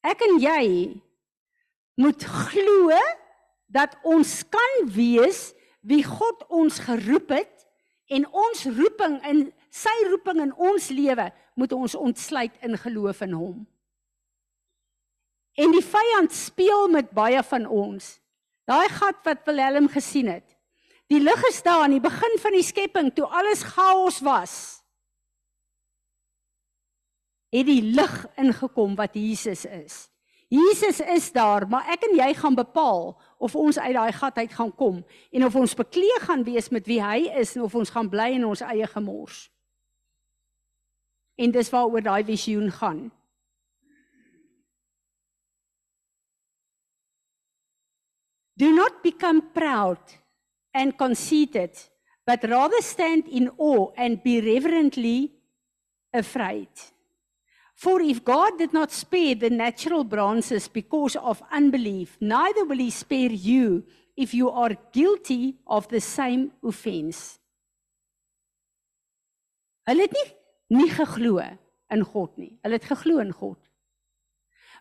[0.07, 0.65] Ek en jy
[1.99, 2.95] moet glo
[3.67, 5.49] dat ons kan wees
[5.83, 7.67] wie God ons geroep het
[8.15, 13.35] en ons roeping in sy roeping in ons lewe moet ons ontsluit in geloof in
[13.37, 13.59] hom.
[15.59, 18.17] En die vyand speel met baie van ons.
[18.69, 20.47] Daai gat wat Willem gesien het.
[21.09, 24.55] Die lig is daar aan die begin van die skepping toe alles chaos was.
[27.49, 30.09] Het die lig ingekom wat Jesus is.
[30.49, 34.53] Jesus is daar, maar ek en jy gaan bepaal of ons uit daai gat uit
[34.53, 37.93] gaan kom en of ons bekleë gaan wees met wie hy is en of ons
[37.93, 39.49] gaan bly in ons eie gemors.
[41.37, 43.11] En dis waaroor daai visioen gaan.
[48.59, 50.18] Do not become proud
[50.79, 51.73] and conceited,
[52.25, 55.33] but rather stand in awe and be reverently
[56.13, 56.69] afraid.
[57.75, 62.91] For if God did not spare the natural branches because of unbelief, neither will he
[62.91, 63.85] spare you
[64.17, 67.39] if you are guilty of the same offense.
[69.89, 70.27] Hulle het nie
[70.79, 71.39] nie geglo
[71.95, 72.51] in God nie.
[72.61, 73.61] Hulle het geglo in God.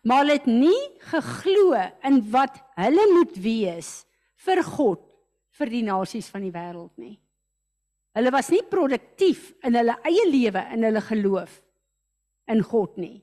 [0.04, 0.82] Maar hulle het nie
[1.14, 1.78] geglo
[2.10, 3.92] in wat hulle moet wees
[4.44, 5.07] vir God
[5.58, 7.18] vir die nasies van die wêreld nie.
[8.18, 11.60] Hulle was nie produktief in hulle eie lewe in hulle geloof
[12.50, 13.20] in God nie.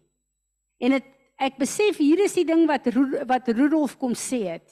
[0.78, 1.10] En dit
[1.42, 2.86] ek besef hier is die ding wat
[3.26, 4.66] wat Rudolf kom sê het.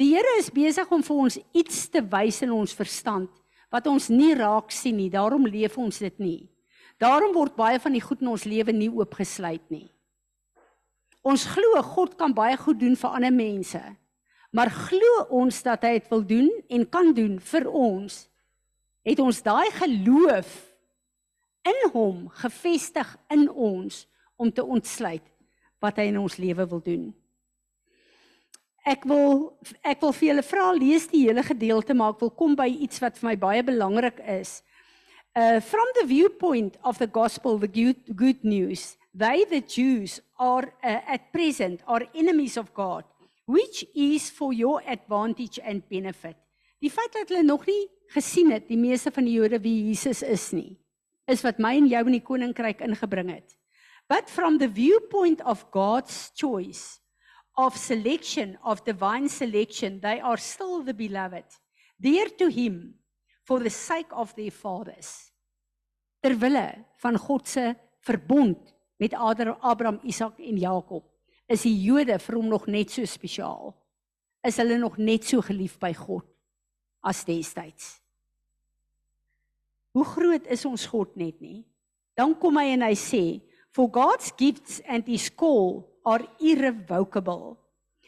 [0.00, 3.30] Die Here is besig om vir ons iets te wys in ons verstand
[3.70, 5.10] wat ons nie raak sien nie.
[5.10, 6.40] Daarom leef ons dit nie.
[7.02, 9.86] Daarom word baie van die goed in ons lewe nie oopgesluit nie.
[11.24, 13.80] Ons glo God kan baie goed doen vir ander mense.
[14.54, 18.20] Maar glo ons dat hy dit wil doen en kan doen vir ons?
[19.02, 20.52] Het ons daai geloof
[21.66, 24.04] in hom gefestig in ons
[24.38, 25.24] om te ontsluit
[25.82, 27.04] wat hy in ons lewe wil doen.
[28.84, 32.54] Ek wil ek wil vir julle vra lees die hele gedeelte maar ek wil kom
[32.56, 34.60] by iets wat vir my baie belangrik is.
[35.34, 40.70] Uh from the viewpoint of the gospel the good, good news they the Jews are
[40.82, 43.08] uh, at present are enemies of God
[43.44, 46.36] which is for your advantage and benefit.
[46.80, 50.22] Die feit dat hulle nog nie gesien het die meeste van die Jode wie Jesus
[50.22, 50.74] is nie
[51.30, 53.54] is wat my en jou in die koninkryk ingebring het.
[54.12, 57.00] But from the viewpoint of God's choice
[57.56, 61.46] of selection of divine selection they are still the beloved
[61.96, 62.98] dear to him
[63.44, 65.30] for the sake of their fathers.
[66.20, 71.04] Terwille van God se verbond met Abraham, Isak en Jakob
[71.48, 73.74] is die Jode vir hom nog net so spesiaal.
[74.44, 76.26] Is hulle nog net so geliefd by God
[77.04, 77.98] as destyds?
[79.94, 81.62] Hoe groot is ons God net nie?
[82.18, 87.58] Dan kom hy en hy sê, "For God's gifts and his call are irrevocable.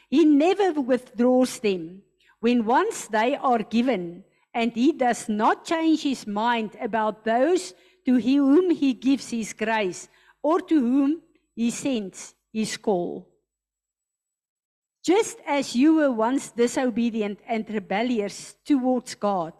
[0.09, 2.03] He never withdraws them
[2.39, 4.23] when once they are given
[4.53, 7.73] and he does not change his mind about those
[8.05, 10.07] to whom he gives his grace
[10.41, 11.21] or to whom
[11.55, 13.29] he sends his call.
[15.03, 19.53] Just as you were once disobedient and rebellious towards God,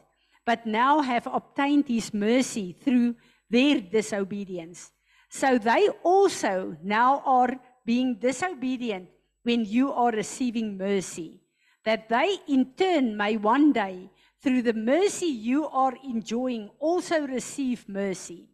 [0.44, 3.14] but now have obtained his mercy through
[3.52, 4.92] their disobedience,
[5.30, 7.54] so they also now are
[7.86, 9.08] being disobedient
[9.44, 11.40] when you are receiving mercy,
[11.86, 14.10] that they in turn may one day,
[14.42, 18.50] through the mercy you are enjoying, also receive mercy.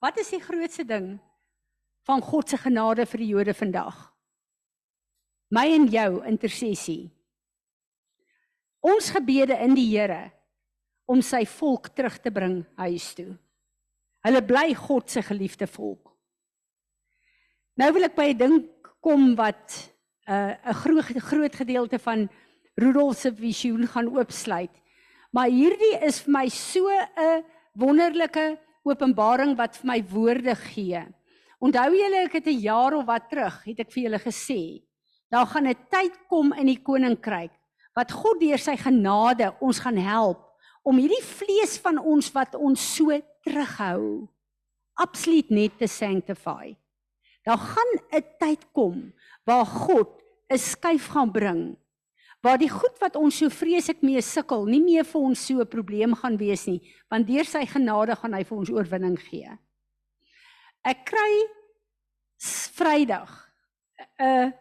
[0.00, 1.20] Wat is die grootste ding
[2.06, 3.96] van God se genade vir die Jode vandag?
[5.52, 7.10] My en jou intersessie.
[8.82, 10.32] Ons gebede in die Here
[11.06, 13.34] om sy volk terug te bring huis toe.
[14.24, 16.12] Hulle bly God se geliefde volk.
[17.78, 18.56] Nou wil ek by 'n ding
[19.00, 19.92] kom wat
[20.28, 22.28] 'n uh, 'n groot groot gedeelte van
[22.76, 24.72] Rudolf se visioen gaan oopsluit.
[25.32, 31.02] Maar hierdie is vir my so 'n wonderlike openbaring wat vir my woorde gee.
[31.62, 34.82] Onthou julle ek het 'n jaar of wat terug het ek vir julle gesê,
[35.30, 37.52] daar gaan 'n tyd kom in die koninkryk
[37.94, 40.40] wat God deur sy genade ons gaan help
[40.82, 43.10] om hierdie vlees van ons wat ons so
[43.44, 44.28] terughou
[44.94, 46.74] absoluut net te sanctify.
[47.44, 49.12] Daar gaan 'n tyd kom
[49.46, 51.76] waar God 'n skuif gaan bring.
[52.42, 55.66] Waar die goed wat ons so vreeslik mee sukkel, nie meer vir ons so 'n
[55.66, 59.58] probleem gaan wees nie, want deur sy genade gaan hy vir ons oorwinning gee.
[60.82, 61.34] Ek kry
[62.74, 63.30] Vrydag
[64.18, 64.52] 'n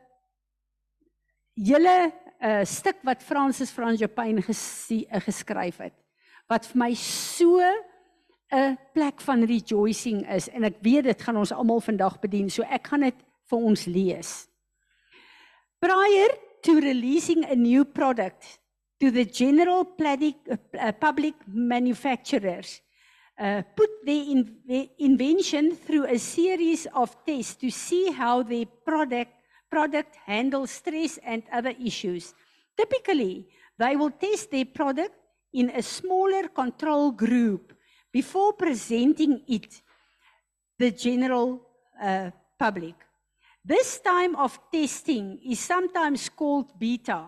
[1.57, 5.97] julle 'n stuk wat Francis Frans Jopin geskryf het
[6.49, 7.57] wat vir my so
[8.51, 12.49] 'n plek van rejoicing is en ek weet dit gaan ons almal vandag bedien.
[12.49, 13.15] So ek gaan dit
[13.49, 14.47] vir ons lees.
[15.79, 16.29] Prior
[16.61, 18.59] to releasing a new product
[18.99, 22.81] to the general uh, public manufacturers
[23.41, 24.45] uh, put their in
[24.99, 29.33] invention through a series of tests to see how their product
[29.69, 32.33] product handles stress and other issues.
[32.77, 33.47] Typically,
[33.79, 35.15] they will test their product
[35.53, 37.73] in a smaller control group
[38.11, 39.81] before presenting it
[40.77, 41.61] the general
[42.01, 42.95] uh, public.
[43.63, 47.25] This time of testing is sometimes called beta.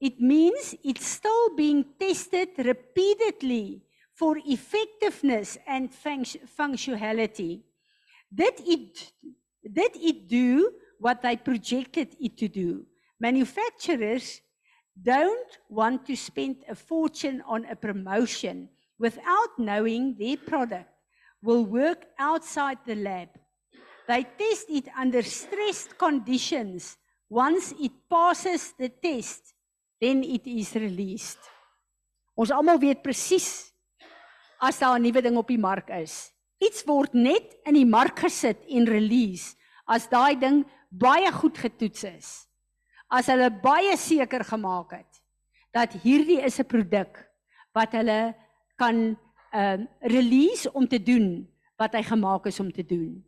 [0.00, 3.82] It means it's still being tested repeatedly
[4.20, 7.62] for effectiveness and func functionality.
[8.28, 9.12] Did it,
[9.64, 12.84] did it do what they projected it to do?
[13.18, 14.42] Manufacturers
[15.02, 20.90] don't want to spend a fortune on a promotion without knowing their product
[21.42, 23.30] will work outside the lab.
[24.06, 26.98] They test it under stressed conditions.
[27.30, 29.54] Once it passes the test,
[29.98, 31.38] then it is released.
[32.36, 33.69] Ons almal weet presies
[34.60, 36.32] as daar 'n nuwe ding op die mark is.
[36.58, 42.04] Iets word net in die mark gesit en release as daai ding baie goed getoets
[42.04, 42.48] is.
[43.08, 45.22] As hulle baie seker gemaak het
[45.72, 47.30] dat hierdie is 'n produk
[47.72, 48.34] wat hulle
[48.76, 49.16] kan
[49.52, 53.24] um release om te doen wat hy gemaak is om te doen.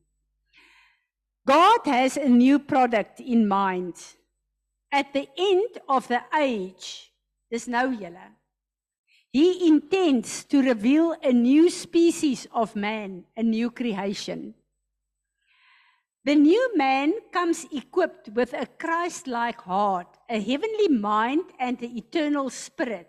[1.44, 3.96] God has a new product in mind.
[4.90, 7.10] At the end of the age,
[7.48, 8.28] dis nou julle.
[9.32, 14.54] He intends to reveal a new species of man, a new creation.
[16.24, 22.50] The new man comes equipped with a Christ-like heart, a heavenly mind and an eternal
[22.50, 23.08] spirit.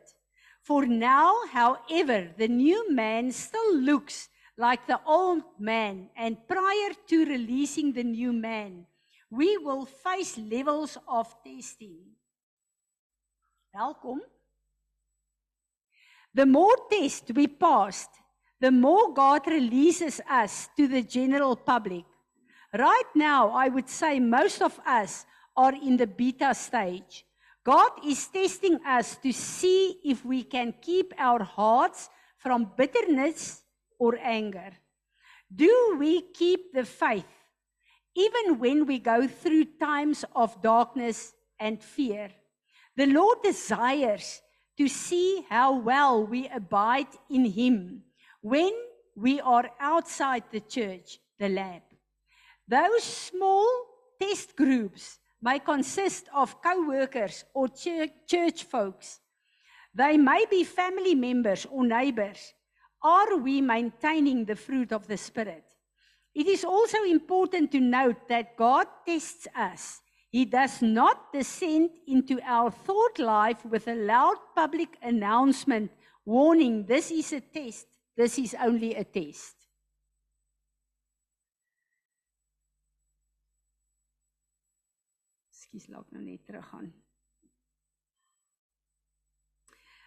[0.61, 7.25] For now, however, the new man still looks like the old man, and prior to
[7.25, 8.85] releasing the new man,
[9.29, 12.15] we will face levels of testing.
[13.75, 14.21] Welkom.
[16.33, 18.09] The more tests we passed,
[18.59, 22.05] the more God releases us to the general public.
[22.73, 25.25] Right now, I would say most of us
[25.55, 27.25] are in the beta stage.
[27.63, 33.61] God is testing us to see if we can keep our hearts from bitterness
[33.99, 34.71] or anger.
[35.53, 37.29] Do we keep the faith
[38.15, 42.29] even when we go through times of darkness and fear?
[42.95, 44.41] The Lord desires
[44.77, 48.03] to see how well we abide in Him
[48.41, 48.73] when
[49.15, 51.81] we are outside the church, the lab.
[52.67, 53.67] Those small
[54.19, 59.19] test groups may consist of co-workers or church folks.
[59.93, 62.53] They may be family members or neighbors.
[63.03, 65.65] Are we maintaining the fruit of the Spirit?
[66.33, 70.01] It is also important to note that God tests us.
[70.33, 75.91] He does not descend into our thought life with a loud public announcement
[76.25, 77.87] Warning, this is a test.
[78.15, 79.55] This is only a test.
[85.51, 86.93] Skus laat nou net teruggaan.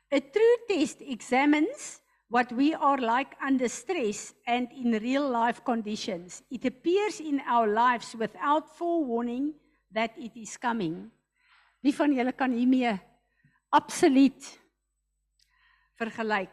[0.08, 2.00] A true test examines
[2.30, 6.42] what we are like under stress and in real life conditions.
[6.50, 9.52] It appears in our lives without forewarning
[9.96, 11.08] that it is coming.
[11.80, 12.92] Wie van julle kan hiermee
[13.72, 14.48] absoluut
[15.96, 16.52] vergelyk?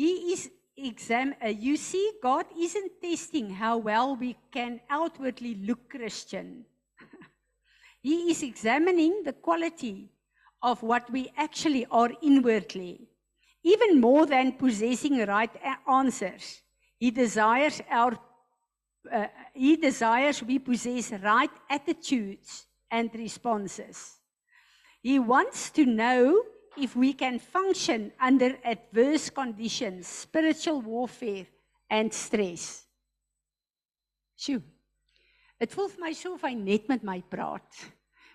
[0.00, 5.88] He is exam uh, you see God isn't testing how well we can outwardly look
[5.90, 6.64] Christian.
[8.02, 10.10] he is examining the quality
[10.62, 13.06] of what we actually are inwardly.
[13.62, 16.62] Even more than possessing right a- answers,
[16.98, 18.18] he desires our
[19.12, 24.18] uh, he desires we possess right attitudes and responses.
[25.02, 26.42] He wants to know
[26.76, 31.46] if we can function under adverse conditions, spiritual warfare
[31.90, 32.86] and stress.
[34.36, 34.62] Sjoe.
[35.60, 37.84] Dit voel vir my so of hy net met my praat.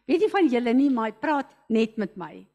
[0.07, 2.45] Weet nie van julle nie, maar hy praat net met my.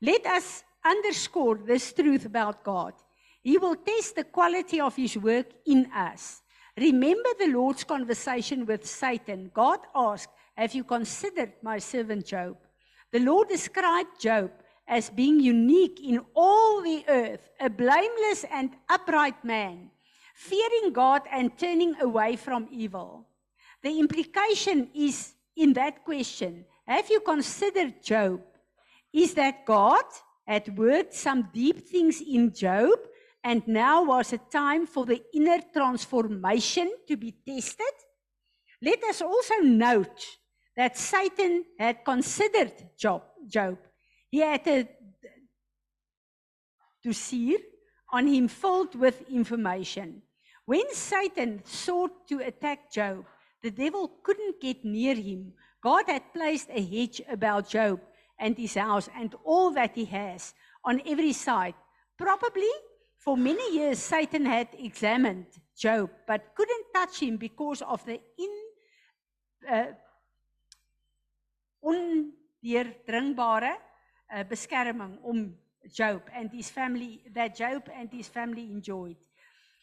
[0.00, 2.94] Let us underscore this truth about God.
[3.42, 6.43] He will test the quality of his work in us.
[6.76, 9.50] Remember the Lord's conversation with Satan.
[9.54, 12.56] God asked, "Have you considered my servant Job?"
[13.12, 14.50] The Lord described Job
[14.86, 19.90] as being unique in all the earth, a blameless and upright man,
[20.34, 23.26] fearing God and turning away from evil.
[23.82, 28.42] The implication is in that question Have you considered Job?
[29.12, 30.04] Is that God
[30.46, 32.98] had worked some deep things in Job,
[33.44, 37.94] and now was a time for the inner transformation to be tested?
[38.80, 40.24] Let us also note
[40.76, 43.22] that Satan had considered Job.
[43.46, 43.78] Job.
[44.30, 44.88] He had a
[47.04, 47.58] dossier
[48.10, 50.22] on him filled with information.
[50.64, 53.26] When Satan sought to attack Job,
[53.62, 55.52] the devil couldn't get near him.
[55.82, 58.00] God had placed a hedge about Job
[58.38, 61.74] and his house and all that he has on every side.
[62.16, 62.70] Probably
[63.24, 68.52] for many years, Satan had examined Job but couldn't touch him because of the in,
[69.66, 69.92] uh,
[71.82, 73.78] ondeurdringbare
[74.30, 75.56] uh, beskerming om
[75.90, 79.16] Job and his family that Job and his family enjoyed.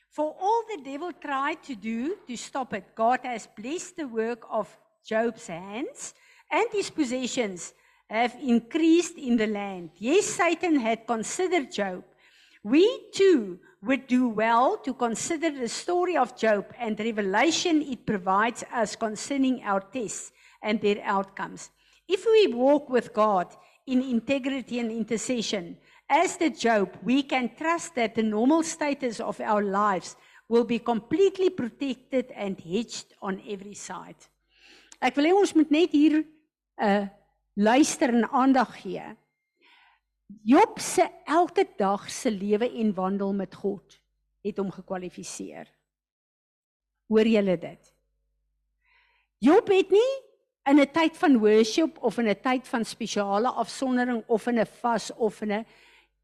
[0.10, 4.46] For all the devil tried to do to stop it, God has blessed the work
[4.50, 4.68] of
[5.04, 6.14] Job's hands
[6.52, 7.74] and his possessions
[8.08, 9.92] have increased in the land.
[9.98, 12.04] Yes, Satan had considered Job.
[12.64, 18.06] We too would do well to consider the story of Job and the revelation it
[18.06, 20.32] provides us concerning our tests
[20.62, 21.72] and their outcomes.
[22.08, 23.48] If we walk with God
[23.88, 29.40] in integrity and intercession, as did Job, we can trust that the normal status of
[29.42, 30.16] our lives
[30.48, 34.20] will be completely protected and hedged on every side.
[35.02, 36.26] Ek wil hê ons moet net hier 'n
[36.78, 37.08] uh,
[37.56, 39.02] luister en aandag gee.
[40.44, 44.00] Job se elke dag se lewe en wandel met God
[44.42, 45.68] het hom gekwalifiseer.
[47.12, 47.94] Hoor julle dit?
[49.42, 50.12] Job het nie
[50.70, 54.66] in 'n tyd van worship of in 'n tyd van spesiale afsondering of in 'n
[54.66, 55.66] vas of in 'n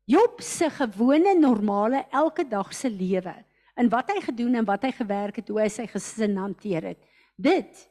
[0.06, 3.36] Job se gewone normale elke dag se lewe
[3.76, 6.98] en wat hy gedoen en wat hy gewerk het, hoe hy sy gesin hanteer het.
[7.36, 7.90] Dit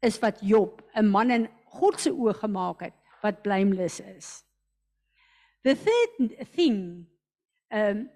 [0.00, 2.92] is wat Job, 'n man in God se oë gemaak het
[3.22, 4.44] wat blameless is.
[5.64, 7.06] The third thing
[7.72, 8.08] um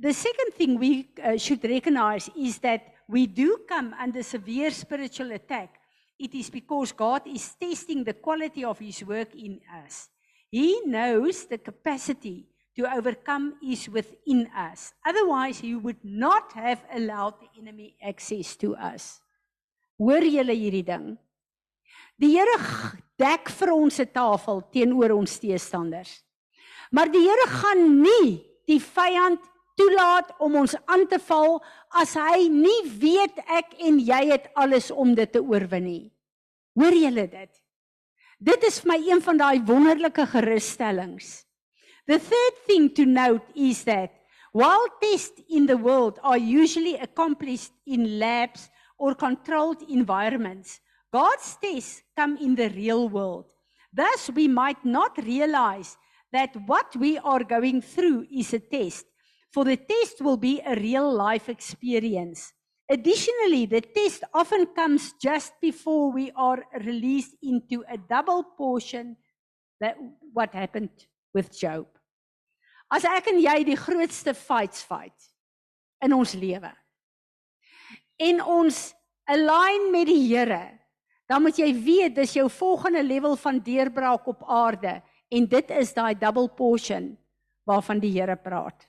[0.00, 5.32] the second thing we uh, should recognize is that we do come under severe spiritual
[5.32, 5.78] attack.
[6.18, 10.08] It is because God is testing the quality of his work in us.
[10.50, 14.92] He knows the capacity to overcome is within us.
[15.04, 19.20] Otherwise he would not have allowed the enemy access to us.
[19.98, 21.16] Hoor julle hierdie ding?
[22.20, 22.58] Die Here
[23.16, 26.25] dek vir ons 'n tafel teenoor ons teestanders.
[26.90, 29.42] Maar die Here gaan nie die vyand
[29.76, 31.58] toelaat om ons aan te val
[32.00, 36.04] as hy nie weet ek en jy het alles om dit te oorwin nie.
[36.76, 37.52] Hoor julle dit?
[38.38, 41.44] Dit is vir my een van daai wonderlike gerusstellings.
[42.06, 44.12] The third thing to note is that
[44.52, 48.68] while tests in the world are usually accomplished in labs
[48.98, 50.80] or controlled environments,
[51.12, 53.46] God's tests come in the real world.
[53.92, 55.96] Thus, we might not realize
[56.32, 59.06] that what we are going through is a test,
[59.52, 62.52] for the test will be a real life experience.
[62.90, 69.16] Additionally, the test often comes just before we are released into a double portion
[69.80, 69.96] that
[70.32, 70.90] what happened
[71.34, 71.86] with Job.
[72.92, 75.32] As ek en jy die grootste fights fight
[76.04, 76.70] in ons lewe
[78.22, 78.76] en ons
[79.28, 80.62] align met die Here,
[81.26, 85.94] dan moet jy weet dis jou volgende level van deurbraak op aarde en dit is
[85.94, 87.16] daai double portion
[87.66, 88.86] waarvan die Here praat.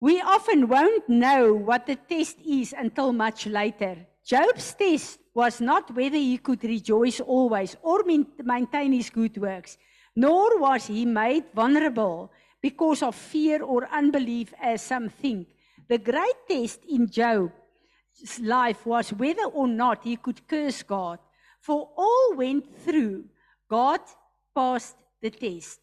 [0.00, 4.06] We often won't know what the test is until much later.
[4.24, 9.76] Job's test was not whether he could rejoice always or maintain his good works,
[10.14, 15.48] nor was he made vulnerable because of fear or unbelief as some think.
[15.88, 21.18] The great test in Job's life was whether or not he could curse God.
[21.60, 23.24] For all went through,
[23.68, 24.00] God
[24.54, 25.80] passed the test.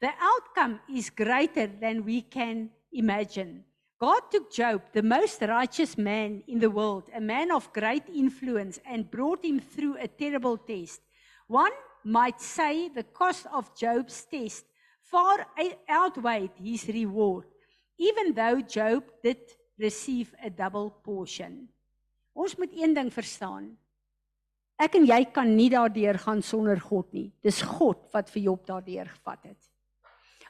[0.00, 3.64] The outcome is greater than we can imagine.
[3.98, 8.78] God took Job, the most righteous man in the world, a man of great influence,
[8.84, 11.00] and brought him through a terrible test.
[11.46, 11.72] One
[12.04, 14.66] might say the cost of Job's test
[15.00, 15.46] far
[15.88, 17.46] outweighed his reward,
[17.98, 19.38] even though Job did
[19.78, 21.68] receive a double portion.
[22.32, 23.78] Ons moet een ding verstaan.
[24.76, 27.30] Ek en jy kan nie daardeur gaan sonder God nie.
[27.44, 29.70] Dis God wat vir Job daardeur gevat het.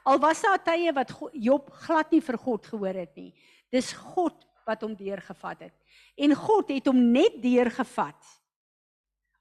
[0.06, 3.32] Al was daar tye wat Job glad nie vir God gehoor het nie.
[3.74, 5.74] Dis God wat hom deurgevat het.
[6.18, 8.34] En God het hom net deurgevat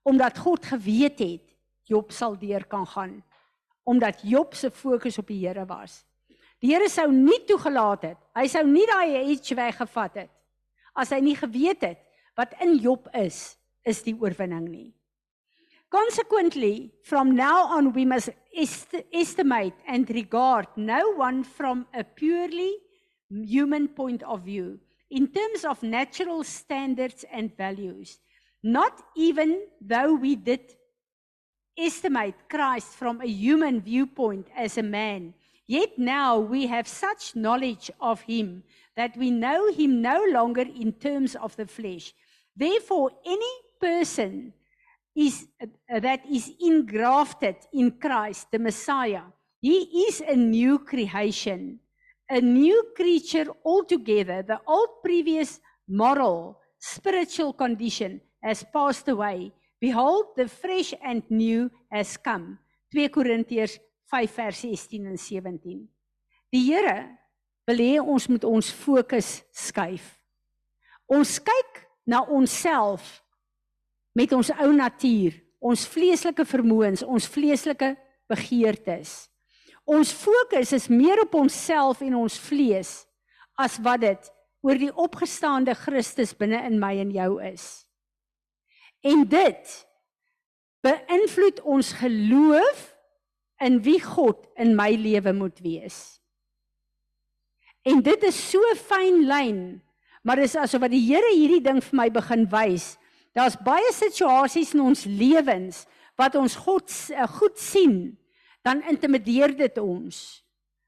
[0.06, 1.46] omdat God geweet het
[1.90, 3.24] Job sal deur kan gaan
[3.86, 6.04] omdat Job se fokus op die Here was.
[6.62, 8.22] Die Here sou nie toegelaat het.
[8.34, 10.32] Hy sou nie daai edge weggevat het
[10.96, 12.02] as hy nie geweet het
[12.40, 13.56] wat in Job is,
[13.86, 14.94] is die oorwinning nie.
[15.90, 22.76] Consequently, from now on, we must est estimate and regard no one from a purely
[23.30, 24.80] human point of view
[25.10, 28.20] in terms of natural standards and values.
[28.64, 30.76] Not even though we did
[31.78, 35.34] estimate Christ from a human viewpoint as a man,
[35.68, 38.64] yet now we have such knowledge of him
[38.96, 42.14] that we know him no longer in terms of the flesh.
[42.56, 44.54] Therefore, any person
[45.16, 49.24] is uh, that is engrafted in Christ the Messiah.
[49.62, 51.80] He is a new creation,
[52.30, 54.44] a new creature altogether.
[54.44, 59.54] The old previous moral, spiritual condition has passed away.
[59.80, 62.60] Behold, the fresh and new has come.
[62.94, 63.80] 2 Korintiërs
[64.12, 65.88] 5 vers 16 en 17.
[66.54, 67.18] Die Here
[67.66, 70.06] wil hê ons moet ons fokus skuif.
[71.10, 73.25] Ons kyk na onsself
[74.16, 77.92] met ons ou natuur, ons vleeslike vermoëns, ons vleeslike
[78.32, 79.26] begeertes.
[79.86, 83.04] Ons fokus is meer op onsself en ons vlees
[83.62, 84.32] as wat dit
[84.66, 87.86] oor die opgestaande Christus binne in my en jou is.
[89.06, 89.76] En dit
[90.86, 92.92] beïnvloed ons geloof
[93.62, 96.00] in wie God in my lewe moet wees.
[97.86, 99.60] En dit is so fyn lyn,
[100.26, 102.96] maar dis asof wat die Here hierdie ding vir my begin wys.
[103.36, 105.84] Daar's baie situasies in ons lewens
[106.16, 108.16] wat ons God uh, goed sien,
[108.64, 110.22] dan intimideer dit ons.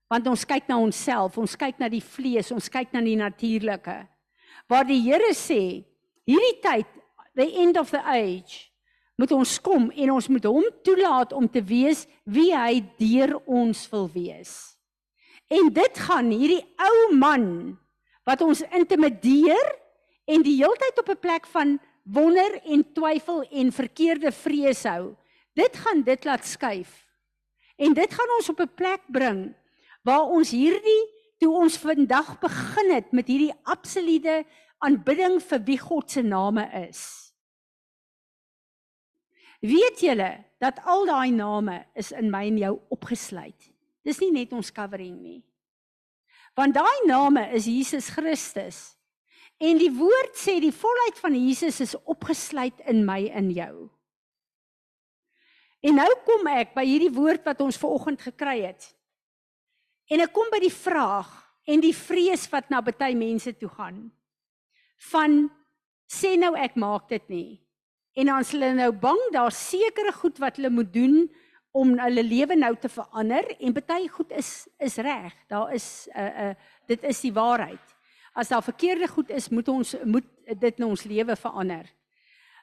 [0.07, 3.97] Want ons kyk na onsself, ons kyk na die vlees, ons kyk na die natuurlike.
[4.71, 5.83] Waar die Here sê,
[6.27, 6.87] hierdie tyd,
[7.35, 8.71] the end of the age,
[9.17, 13.83] moet ons kom en ons moet hom toelaat om te wees wie hy deur ons
[13.91, 14.53] wil wees.
[15.51, 17.45] En dit gaan hierdie ou man
[18.27, 19.69] wat ons intimideer
[20.27, 21.77] en die heeltyd op 'n plek van
[22.07, 25.15] wonder en twyfel en verkeerde vrees hou.
[25.57, 27.03] Dit gaan dit laat skuif.
[27.77, 29.55] En dit gaan ons op 'n plek bring
[30.01, 31.03] waar ons hierdie
[31.37, 34.45] toe ons vandag begin het met hierdie absolute
[34.77, 37.33] aanbidding vir wie God se name is.
[39.59, 43.71] Weet julle dat al daai name is in my en jou opgesluit.
[44.03, 45.43] Dis nie net ons covering nie.
[46.55, 48.96] Want daai name is Jesus Christus.
[49.57, 53.87] En die woord sê die volheid van Jesus is opgesluit in my en jou.
[55.81, 58.85] En nou kom ek by hierdie woord wat ons ver oggend gekry het.
[60.13, 61.29] En ek kom by die vraag
[61.67, 64.05] en die vrees wat na baie mense toe gaan.
[65.09, 65.47] Van
[66.09, 67.49] sê nou ek maak dit nie.
[68.17, 71.19] En dan is hulle nou bang daar's sekere goed wat hulle moet doen
[71.77, 75.33] om hulle lewe nou te verander en baie goed is is reg.
[75.49, 76.55] Daar is 'n uh, 'n uh,
[76.87, 77.96] dit is die waarheid
[78.37, 81.87] as daar verkeerde goed is, moet ons moet dit in ons lewe verander.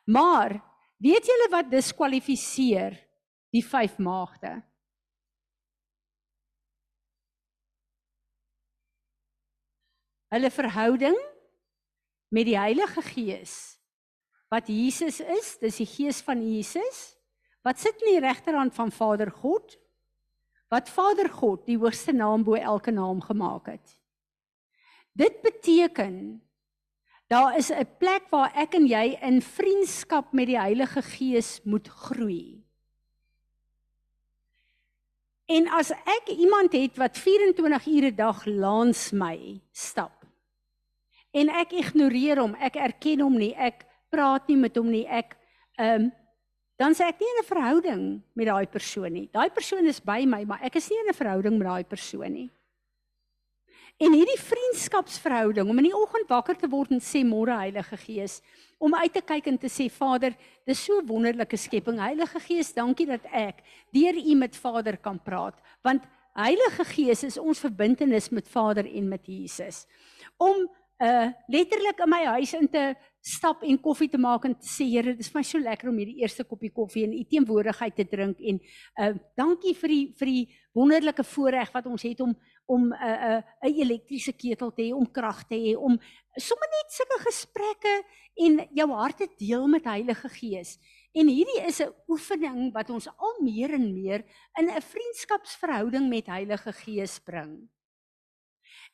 [0.06, 0.60] Maar
[1.02, 2.94] weet julle wat diskwalifiseer
[3.54, 4.60] die vyf maagde?
[10.34, 11.18] Hulle verhouding
[12.34, 13.56] met die Heilige Gees
[14.54, 17.02] wat Jesus is, dis die Gees van Jesus
[17.66, 19.74] wat sit in die regterhand van Vader God
[20.70, 23.98] wat Vader God die hoogste naam bo elke naam gemaak het.
[25.14, 26.42] Dit beteken
[27.30, 31.88] daar is 'n plek waar ek en jy in vriendskap met die Heilige Gees moet
[31.88, 32.64] groei.
[35.46, 40.24] En as ek iemand het wat 24 ure 'n dag langs my stap
[41.30, 45.36] en ek ignoreer hom, ek erken hom nie, ek praat nie met hom nie, ek
[45.78, 46.12] ehm um,
[46.76, 49.28] dan sê ek nie 'n verhouding met daai persoon nie.
[49.32, 52.32] Daai persoon is by my, maar ek is nie in 'n verhouding met daai persoon
[52.32, 52.50] nie.
[54.02, 58.40] En hierdie vriendskapsverhouding om in die oggend wakker te word en sê môre Heilige Gees,
[58.82, 60.34] om uit te kyk en te sê Vader,
[60.66, 62.00] dis so wonderlike skepping.
[62.02, 63.62] Heilige Gees, dankie dat ek
[63.94, 66.02] deur U met Vader kan praat, want
[66.34, 69.84] Heilige Gees is ons verbintenis met Vader en met Jesus.
[70.42, 70.66] Om
[71.02, 72.82] uh letterlik in my huis in te
[73.24, 75.96] stap en koffie te maak en te sê Here, dis vir my so lekker om
[75.96, 78.60] hierdie eerste koppie koffie in U teenwoordigheid te drink en
[79.00, 80.42] uh dankie vir die vir die
[80.76, 82.34] wonderlike voorreg wat ons het om
[82.66, 85.98] om 'n uh, 'n uh, 'n elektriese ketel te hê, om krag te hê, om
[86.36, 87.94] sommer net sulke gesprekke
[88.34, 90.78] en jou hart te deel met Heilige Gees.
[91.12, 94.24] En hierdie is 'n oefening wat ons al meer en meer
[94.58, 97.68] in 'n vriendskapsverhouding met Heilige Gees bring.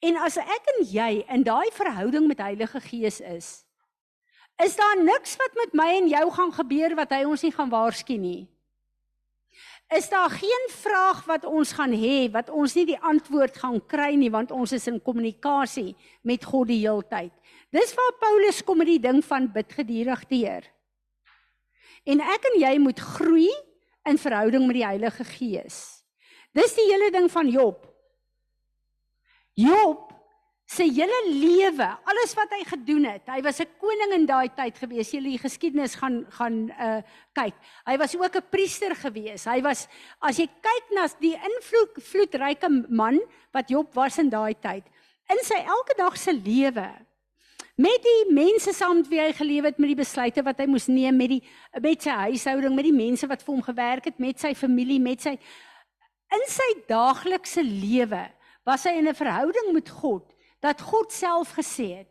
[0.00, 3.64] En as ek en jy in daai verhouding met Heilige Gees is,
[4.64, 7.70] is daar niks wat met my en jou gaan gebeur wat hy ons nie gaan
[7.72, 8.48] waarsku nie
[9.96, 14.12] is daar geen vraag wat ons gaan hê wat ons nie die antwoord gaan kry
[14.14, 17.32] nie want ons is in kommunikasie met God die heeltyd.
[17.74, 20.68] Dis waar Paulus kom met die ding van bid geduldig teer.
[22.06, 23.50] En ek en jy moet groei
[24.06, 25.80] in verhouding met die Heilige Gees.
[26.54, 27.82] Dis die hele ding van Job.
[29.58, 30.09] Job
[30.70, 33.26] sy hele lewe, alles wat hy gedoen het.
[33.26, 35.10] Hy was 'n koning in daai tyd gewees.
[35.10, 37.02] Jy die geskiedenis gaan gaan uh
[37.34, 37.54] kyk.
[37.86, 39.44] Hy was ook 'n priester gewees.
[39.44, 39.88] Hy was
[40.22, 43.20] as jy kyk na die invloed vloedryke man
[43.52, 44.84] wat Job was in daai tyd.
[45.28, 46.90] In sy elke dag se lewe
[47.76, 50.86] met die mense saam met wie hy geleef het met die besluite wat hy moes
[50.86, 51.42] neem met die
[51.80, 55.20] met sy huishouding, met die mense wat vir hom gewerk het, met sy familie, met
[55.20, 55.38] sy
[56.30, 58.30] in sy daaglikse lewe
[58.64, 62.10] was hy in 'n verhouding met God dat God self gesê het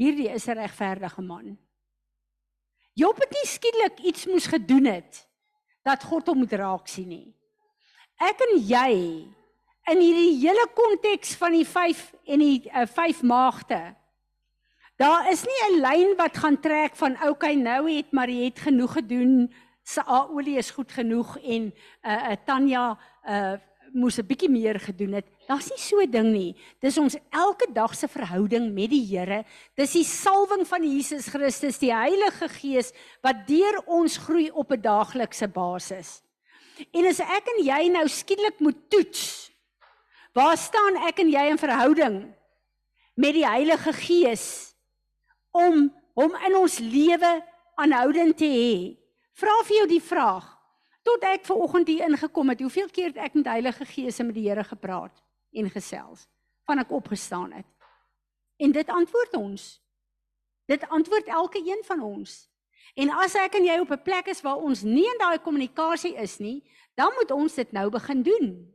[0.00, 1.58] hierdie is 'n regverdige man.
[2.94, 5.28] Job het nie skielik iets moes gedoen het
[5.82, 7.34] dat God hom moet raak sien nie.
[8.20, 8.92] Ek en jy
[9.90, 13.80] in hierdie hele konteks van die 5 en die 5 uh, maagde.
[14.96, 18.92] Daar is nie 'n lyn wat gaan trek van okay nou het Marie het genoeg
[18.92, 19.54] gedoen.
[19.82, 23.56] Sy olie is goed genoeg en 'n uh, uh, Tanya uh,
[23.92, 25.26] moes 'n bietjie meer gedoen het.
[25.46, 26.56] Daar's nie so 'n ding nie.
[26.80, 29.44] Dis ons elke dag se verhouding met die Here.
[29.76, 34.80] Dis die salwing van Jesus Christus, die Heilige Gees wat deur ons groei op 'n
[34.80, 36.22] daaglikse basis.
[36.92, 39.50] En as ek en jy nou skielik moet toets,
[40.32, 42.34] waar staan ek en jy in verhouding
[43.14, 44.74] met die Heilige Gees
[45.50, 47.44] om hom in ons lewe
[47.76, 48.96] aanhoudend te hê?
[49.34, 50.59] Vra vir jou die vraag.
[51.02, 54.26] Tot ek ver oggend hier ingekom het, hoeveel keer het ek met Heilige Gees en
[54.26, 55.22] met die Here gepraat?
[55.52, 56.26] en gesels
[56.68, 57.66] van ek opgestaan het.
[58.60, 59.62] En dit antwoord ons.
[60.70, 62.46] Dit antwoord elke een van ons.
[62.94, 66.14] En as ek en jy op 'n plek is waar ons nie in daai kommunikasie
[66.14, 66.62] is nie,
[66.94, 68.74] dan moet ons dit nou begin doen.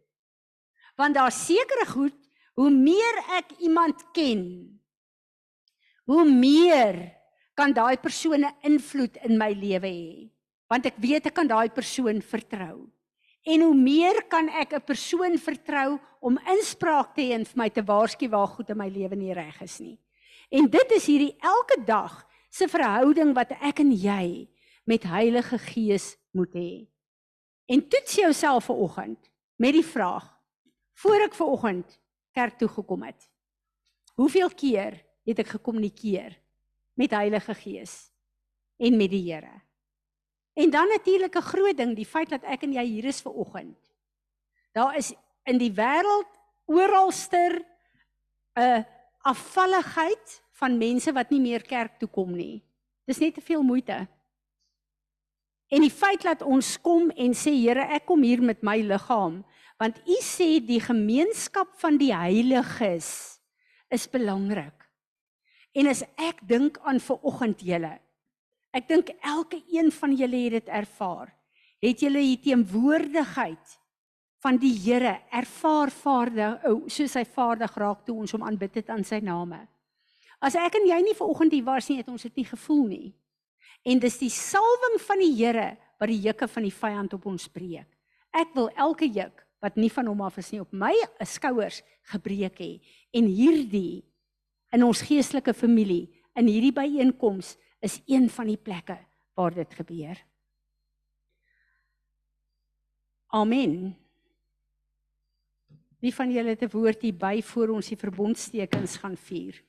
[0.95, 2.15] Want daar sekerre goed,
[2.53, 4.81] hoe meer ek iemand ken,
[6.05, 7.15] hoe meer
[7.53, 10.34] kan daai persone invloed in my lewe hê.
[10.67, 12.87] Want ek weet ek kan daai persoon vertrou.
[13.45, 17.69] En hoe meer kan ek 'n persoon vertrou om inspraak te hê en vir my
[17.69, 19.99] te waarsku waar goed in my lewe nie reg is nie.
[20.49, 24.47] En dit is hierdie elke dag se verhouding wat ek en jy
[24.85, 26.87] met Heilige Gees moet hê.
[27.67, 30.25] En toets jouself vanoggend met die vraag:
[30.93, 31.99] Voor ek vanoggend
[32.33, 33.29] kerk toe gekom het,
[34.15, 36.37] hoeveel keer het ek gekommunikeer
[36.93, 38.11] met Heilige Gees
[38.77, 39.61] en met die Here?
[40.55, 43.31] En dan natuurlik 'n groot ding, die feit dat ek en jy hier is ver
[43.31, 43.77] oggend.
[44.71, 46.31] Daar is in die wêreld
[46.65, 47.65] oralster
[48.55, 48.85] 'n
[49.21, 52.63] afvalligheid van mense wat nie meer kerk toe kom nie.
[53.05, 54.07] Dis net te veel moeite.
[55.67, 59.43] En die feit dat ons kom en sê Here, ek kom hier met my liggaam,
[59.77, 63.39] want U sê die gemeenskap van die heiliges
[63.89, 64.85] is belangrik.
[65.73, 67.99] En as ek dink aan ver oggend julle
[68.75, 71.31] Ek dink elke een van julle het dit ervaar.
[71.83, 73.77] Het julle die teenwoordigheid
[74.43, 78.91] van die Here ervaar vaardig, ou, soos hy vaardig raak toe ons hom aanbid het
[78.93, 79.61] aan sy name.
[80.43, 83.07] As ek en jy nie vanoggend hier was nie, het ons dit nie gevoel nie.
[83.87, 85.69] En dis die salwing van die Here
[86.01, 87.87] wat die juke van die vyand op ons breek.
[88.35, 90.91] Ek wil elke juk wat nie van hom af is nie op my
[91.25, 91.79] skouers
[92.11, 94.03] gebreek het en hierdie
[94.75, 97.55] in ons geestelike familie in hierdie byeenkoms
[97.85, 98.97] is een van die plekke
[99.37, 100.17] waar dit gebeur.
[103.35, 103.93] Amen.
[106.01, 109.63] Wie van julle het 'n woord hier by voor ons die verbondstekens gaan vier?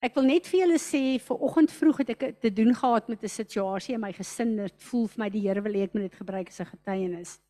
[0.00, 3.22] Ek wil net vir julle sê vir oggend vroeg het ek te doen gehad met
[3.22, 4.56] 'n situasie in my gesin.
[4.56, 7.40] Dit voel vir my die Here wil hê ek moet dit gebruik as 'n getuienis.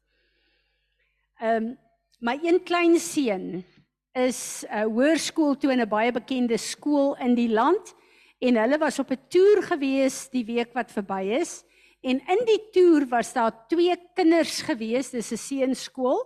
[1.41, 1.79] Ehm um,
[2.21, 3.65] my een klein seun
[4.15, 7.95] is uh, hoërskool toe in 'n baie bekende skool in die land
[8.41, 11.65] en hulle was op 'n toer gewees die week wat verby is
[12.01, 16.21] en in die toer was daar twee kinders gewees, dis 'n seunskool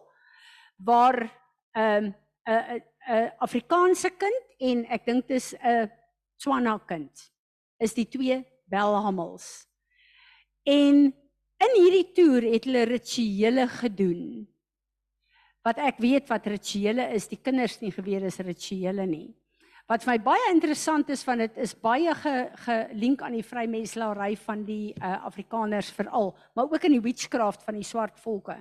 [0.76, 1.30] waar
[1.74, 2.14] ehm um,
[2.46, 5.90] 'n 'n Afrikaanse kind en ek dink dis 'n
[6.36, 7.30] Tswana kind
[7.78, 9.66] is die twee Belhamels.
[10.64, 11.12] En
[11.64, 14.46] in hierdie toer het hulle rituele gedoen.
[15.64, 19.34] Wat ek weet wat rituele is, die kinders nie geweet is rituele nie.
[19.84, 24.30] Wat vir my baie interessant is van dit is baie gelink ge aan die vrymenslary
[24.40, 28.56] van die uh, Afrikaners veral, maar ook in die witchcraft van die swart volke.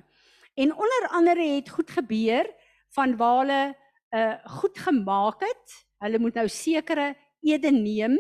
[0.60, 2.50] En onder andere het goed gebeur
[2.92, 3.62] van waar hulle
[4.12, 5.78] uh, goed gemaak het.
[6.04, 8.18] Hulle moet nou sekere ede neem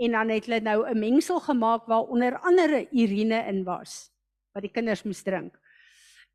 [0.00, 4.08] en dan het hulle nou 'n mengsel gemaak waar onder andere urine in was
[4.52, 5.60] wat die kinders moes drink.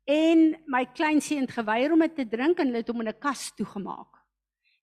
[0.04, 3.18] En my kleinseun het geweier om dit te drink en hulle het hom in 'n
[3.18, 4.15] kas toegemaak.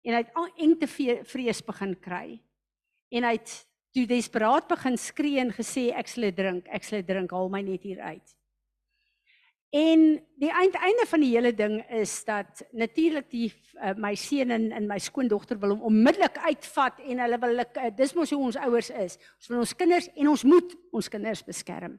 [0.03, 2.37] En hy het al engte vrees begin kry.
[3.13, 3.53] En hy het
[3.93, 7.51] toe desperaat begin skree en gesê ek sal dit drink, ek sal dit drink, haal
[7.53, 8.33] my net hier uit.
[9.73, 10.01] En
[10.37, 13.47] die einde van die hele ding is dat natuurlik die
[13.81, 17.87] uh, my seun en, en my skoondogter wil hom onmiddellik uitvat en hulle wil uh,
[17.97, 19.17] dis mos hoe ons ouers is.
[19.41, 21.97] Ons wil ons kinders en ons moet ons kinders beskerm.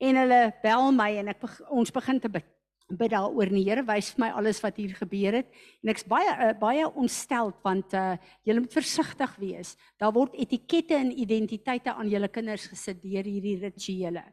[0.00, 2.48] En hulle bel my en ek ons begin te bid,
[2.92, 5.48] bid daaroor en die Here wys vir my alles wat hier gebeur het
[5.82, 9.74] en ek's baie uh, baie ontsteld want uh, julle moet versigtig wees.
[10.00, 14.24] Daar word etikette en identiteite aan julle kinders gesit deur hierdie rituele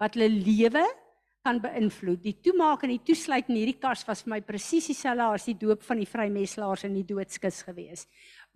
[0.00, 0.84] wat hulle lewe
[1.44, 2.20] kan beïnvloed.
[2.20, 5.56] Die toemaak en die toesluit in hierdie kas was vir my presies dieselfde as die
[5.60, 8.06] doop van die vrymeslaers in die doodskus gewees.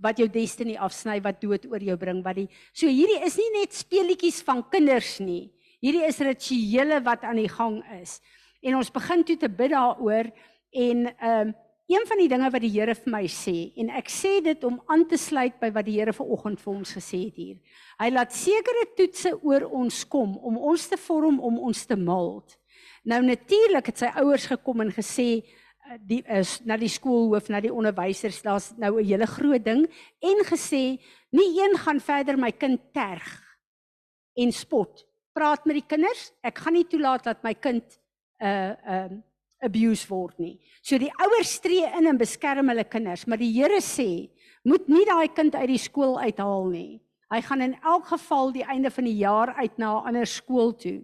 [0.03, 3.51] Wat jou destiny afsny, wat dood oor jou bring, wat die So hierdie is nie
[3.61, 5.53] net speletjies van kinders nie.
[5.85, 8.19] Hierdie is rituele wat aan die gang is.
[8.65, 10.33] En ons begin toe te bid daaroor
[10.73, 11.55] en ehm um,
[11.87, 14.79] een van die dinge wat die Here vir my sê en ek sê dit om
[14.89, 17.59] aan te sluit by wat die Here vanoggend vir ons gesê het hier.
[18.01, 22.57] Hy laat sekere toetse oor ons kom om ons te vorm om ons te mold.
[23.05, 27.61] Nou natuurlik het sy ouers gekom en gesê eh, die is na die skoolhoof, na
[27.61, 29.85] die onderwysers, daar's nou 'n hele groot ding
[30.25, 30.97] en gesê
[31.37, 33.29] nie een gaan verder my kind terg
[34.37, 35.05] en spot.
[35.35, 36.33] Praat met die kinders.
[36.43, 37.85] Ek gaan nie toelaat dat my kind
[38.45, 39.23] uh, 'n uh,
[39.65, 40.61] abuse word nie.
[40.83, 44.29] So die ouers tree in en beskerm hulle kinders, maar die Here sê,
[44.65, 47.01] moet nie daai kind uit die skool uithaal nie.
[47.33, 50.77] Hy gaan in elk geval die einde van die jaar uit na 'n ander skool
[50.77, 51.03] toe.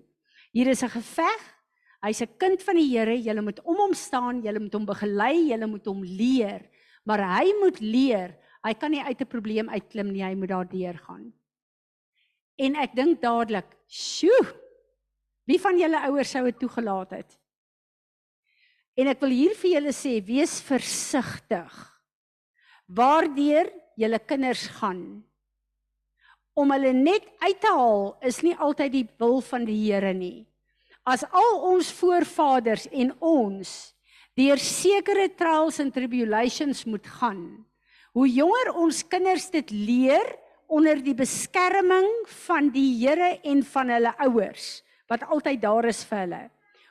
[0.53, 1.61] Hier is 'n geveg
[2.01, 3.12] Hy's 'n kind van die Here.
[3.12, 6.64] Jy moet om hom staan, jy moet hom begelei, jy moet hom leer.
[7.05, 8.36] Maar hy moet leer.
[8.64, 11.32] Hy kan nie uit 'n probleem uitklim nie, hy moet daardeur gaan.
[12.57, 14.47] En ek dink dadelik, "Sjoe!
[15.51, 17.38] Wie van julle ouers sou dit toegelaat het?"
[18.94, 21.72] En ek wil hier vir julle sê, wees versigtig.
[22.86, 25.24] Waardeur julle kinders gaan
[26.59, 30.46] om hulle net uit te haal is nie altyd die wil van die Here nie
[31.09, 33.70] as al ons voorvaders en ons
[34.38, 37.40] deur sekere trials and tribulations moet gaan.
[38.14, 40.28] Hoe jonger ons kinders dit leer
[40.70, 42.09] onder die beskerming
[42.46, 44.68] van die Here en van hulle ouers
[45.11, 46.42] wat altyd daar is vir hulle.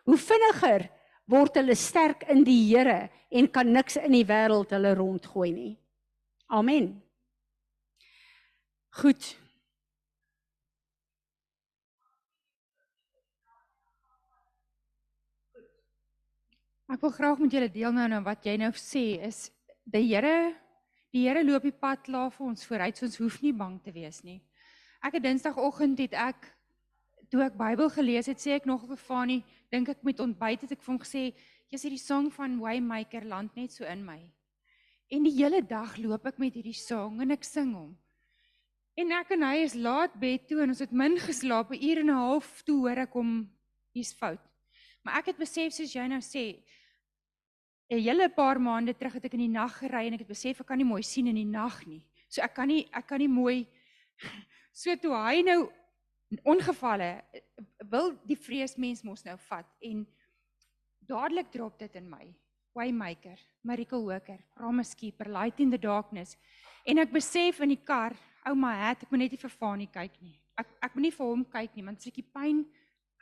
[0.03, 0.87] Hoe vinniger
[1.29, 5.75] word hulle sterk in die Here en kan niks in die wêreld hulle rondgooi nie.
[6.49, 6.97] Amen.
[8.99, 9.35] Goed.
[16.89, 19.45] Ek wil graag met julle deel nou nou wat jy nou sê is
[19.85, 20.55] die Here
[21.13, 23.93] die Here loop die pad klaar vir ons vooruit so ons hoef nie bang te
[23.93, 24.41] wees nie.
[25.05, 26.49] Ek het Dinsdagoggend het ek
[27.29, 29.39] toe ek Bybel gelees het sê ek nog vir Fani
[29.71, 31.23] dink ek met ontbyt het ek vir hom gesê
[31.69, 34.19] jy's hierdie song van Waymaker land net so in my.
[35.09, 37.93] En die hele dag loop ek met hierdie song en ek sing hom.
[38.99, 41.99] En ek en hy is laat bed toe en ons het min geslaap 'n uur
[42.01, 43.49] en 'n half toe hoor ek hom
[43.93, 44.41] hier's fout.
[45.03, 46.59] Maar ek het besef soos jy nou sê
[47.89, 50.59] 'n hele paar maande terug het ek in die nag gery en ek het besef
[50.61, 52.01] ek kan nie mooi sien in die nag nie.
[52.29, 53.67] So ek kan nie ek kan nie mooi
[54.73, 55.71] so toe hy nou
[56.43, 57.23] ongevalle
[57.89, 60.05] wil die vrees mens mos nou vat en
[61.09, 62.27] dadelik drop dit in my.
[62.77, 66.37] Waymaker, Miracle Worker, Promise Keeper, Light in the Darkness.
[66.85, 68.13] En ek besef in die kar,
[68.47, 70.35] ou my het, ek moet net nie vir Fanie kyk nie.
[70.59, 72.61] Ek ek moet nie vir hom kyk nie, want as ek die pyn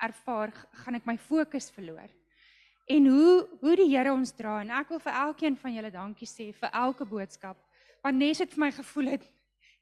[0.04, 0.52] ervaar,
[0.84, 2.12] gaan ek my fokus verloor.
[2.88, 6.30] En hoe hoe die Here ons dra en ek wil vir elkeen van julle dankie
[6.30, 7.58] sê vir elke boodskap.
[8.04, 9.26] Want nes dit vir my gevoel het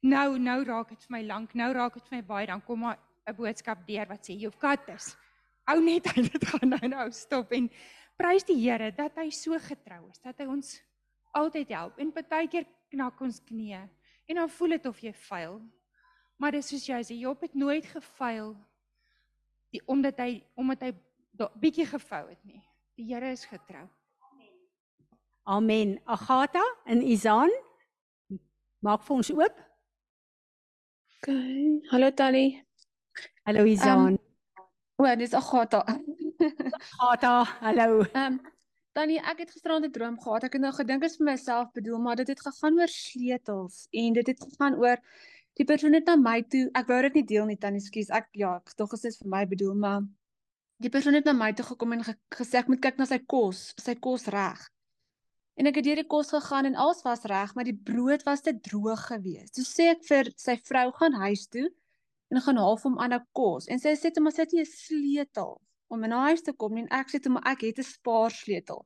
[0.06, 2.86] nou nou raak dit vir my lank, nou raak dit vir my baie dan kom
[2.86, 5.16] maar 'n boodskap deur wat sê you've got this.
[5.66, 7.70] Hou net uit dit gaan nou nou stop en
[8.18, 10.78] prys die Here dat hy so getrou is, dat hy ons
[11.36, 11.98] altyd help.
[12.00, 13.82] En partykeer knak ons knieë
[14.30, 15.60] en dan voel dit of jy faal.
[16.38, 18.54] Maar dis soos jy sê, Job het nooit gefaal
[19.74, 20.94] die omdat hy omdat hy
[21.60, 22.62] bietjie gevou het nie.
[22.96, 23.88] Die Here is getrou.
[25.46, 26.00] Amen.
[26.06, 27.52] Agatha en Izaan
[28.86, 29.66] maak vir ons oop.
[31.18, 31.82] Okay.
[31.90, 32.62] Hallo Tannie.
[33.48, 34.18] Hallo Izaan.
[34.98, 35.84] O, dis Agatha.
[37.00, 38.06] Agatha, hallo.
[38.14, 38.40] Ehm
[38.96, 40.46] Tannie, ek het gisterand 'n droom gehad.
[40.48, 44.14] Ek het nou gedink is vir myself bedoel, maar dit het gegaan oor sleutels en
[44.14, 45.02] dit het gegaan oor
[45.60, 46.70] die persoon het na my toe.
[46.74, 48.10] Ek wou dit nie deel nie, Tannie, skus.
[48.10, 50.02] Ek ja, ek dog dit is vir my bedoel, maar
[50.80, 53.20] die persoon het na my toe gekom en ge gesê ek moet kyk na sy
[53.20, 54.64] kos, sy kos reg.
[55.60, 58.42] En ek het deur die kos gegaan en alles was reg, maar die brood was
[58.42, 59.56] te droog geweest.
[59.56, 61.68] Toe sê ek vir sy vrou gaan huis toe
[62.36, 63.68] en gaan haal vir hom ander kos.
[63.72, 66.74] En sy sê toe maar sy het nie 'n sleutel om in huis te kom
[66.74, 66.84] nie.
[66.84, 68.86] En ek sê toe maar ek het 'n spaarsleutel.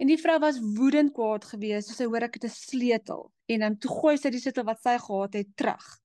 [0.00, 3.60] En die vrou was woedend kwaad geweest, so sy hoor ek het 'n sleutel en
[3.60, 6.00] dan toe gooi sy die sleutel wat sy gehad het terug.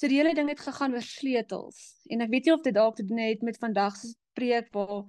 [0.00, 2.00] So die hele ding het gegaan oor sleutels.
[2.08, 5.04] En ek weet nie of dit dalk te doen het met vandag se preek waar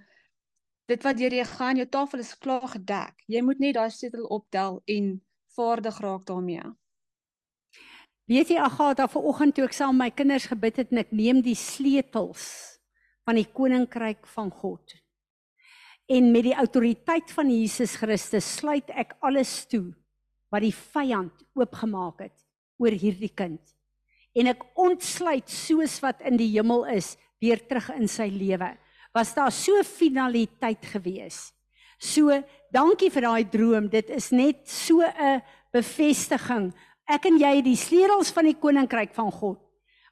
[0.92, 3.24] dit wat deur jy gaan, jou tafel is klaar gedek.
[3.28, 5.22] Jy moet net daai sleutel optel en
[5.56, 6.64] vaardig raak daarmee.
[8.32, 11.58] Weet jy Agatha, vanoggend toe ek saam my kinders gebid het en ek neem die
[11.58, 12.46] sleutels
[13.28, 14.94] van die koninkryk van God.
[16.08, 19.90] En met die autoriteit van Jesus Christus sluit ek alles toe
[20.48, 22.38] wat die vyand oopgemaak het
[22.80, 23.60] oor hierdie kind.
[24.32, 28.78] En ek ontsluit soos wat in die hemel is weer terug in sy lewe.
[29.12, 31.50] Was daar so finaliteit gewees.
[32.00, 32.32] So,
[32.72, 33.92] dankie vir daai droom.
[33.92, 35.44] Dit is net so 'n
[35.76, 36.72] bevestiging
[37.10, 39.60] Ek en jy het die sleutels van die koninkryk van God.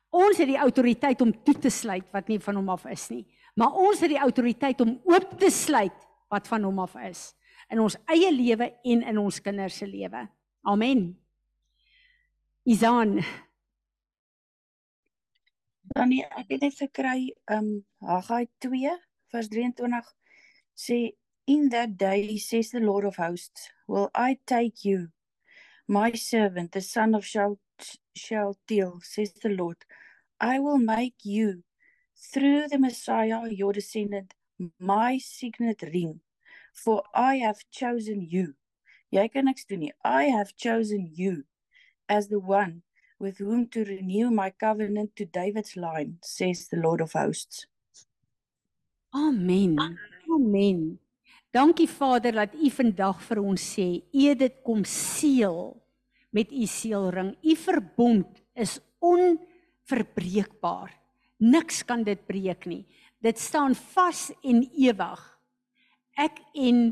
[0.09, 3.25] Ons het die autoriteit om toe te sluit wat nie van hom af is nie,
[3.55, 7.29] maar ons het die autoriteit om oop te sluit wat van hom af is
[7.69, 10.23] in ons eie lewe en in ons kinders se lewe.
[10.65, 11.11] Amen.
[12.65, 13.19] Izaan,
[15.89, 17.69] Dan ek het net gekry um
[18.05, 18.91] Haggai 2
[19.33, 20.11] vers 23
[20.77, 20.97] sê
[21.49, 25.09] in that day says the Lord of hosts will I take you
[25.97, 27.57] my servant the son of Shal
[28.23, 29.77] Shaltiel says the Lord
[30.39, 31.63] I will make you
[32.33, 34.33] through the Messiah your descendant
[34.79, 36.19] my signet ring
[36.73, 38.45] for I have chosen you
[39.17, 41.33] jy kan niks doen nie I have chosen you
[42.09, 42.83] as the one
[43.19, 47.67] with whom to renew my covenant to David's line, says the Lord of hosts.
[49.13, 49.77] amen.
[50.33, 50.99] Amen.
[51.51, 55.73] Dankie Vader dat U vandag vir ons sê, U dit kom seël
[56.29, 57.33] met U seelring.
[57.41, 60.93] U verbond is onverbreekbaar.
[61.41, 62.83] Niks kan dit breek nie.
[63.17, 65.23] Dit staan vas en ewig.
[66.19, 66.83] Ek en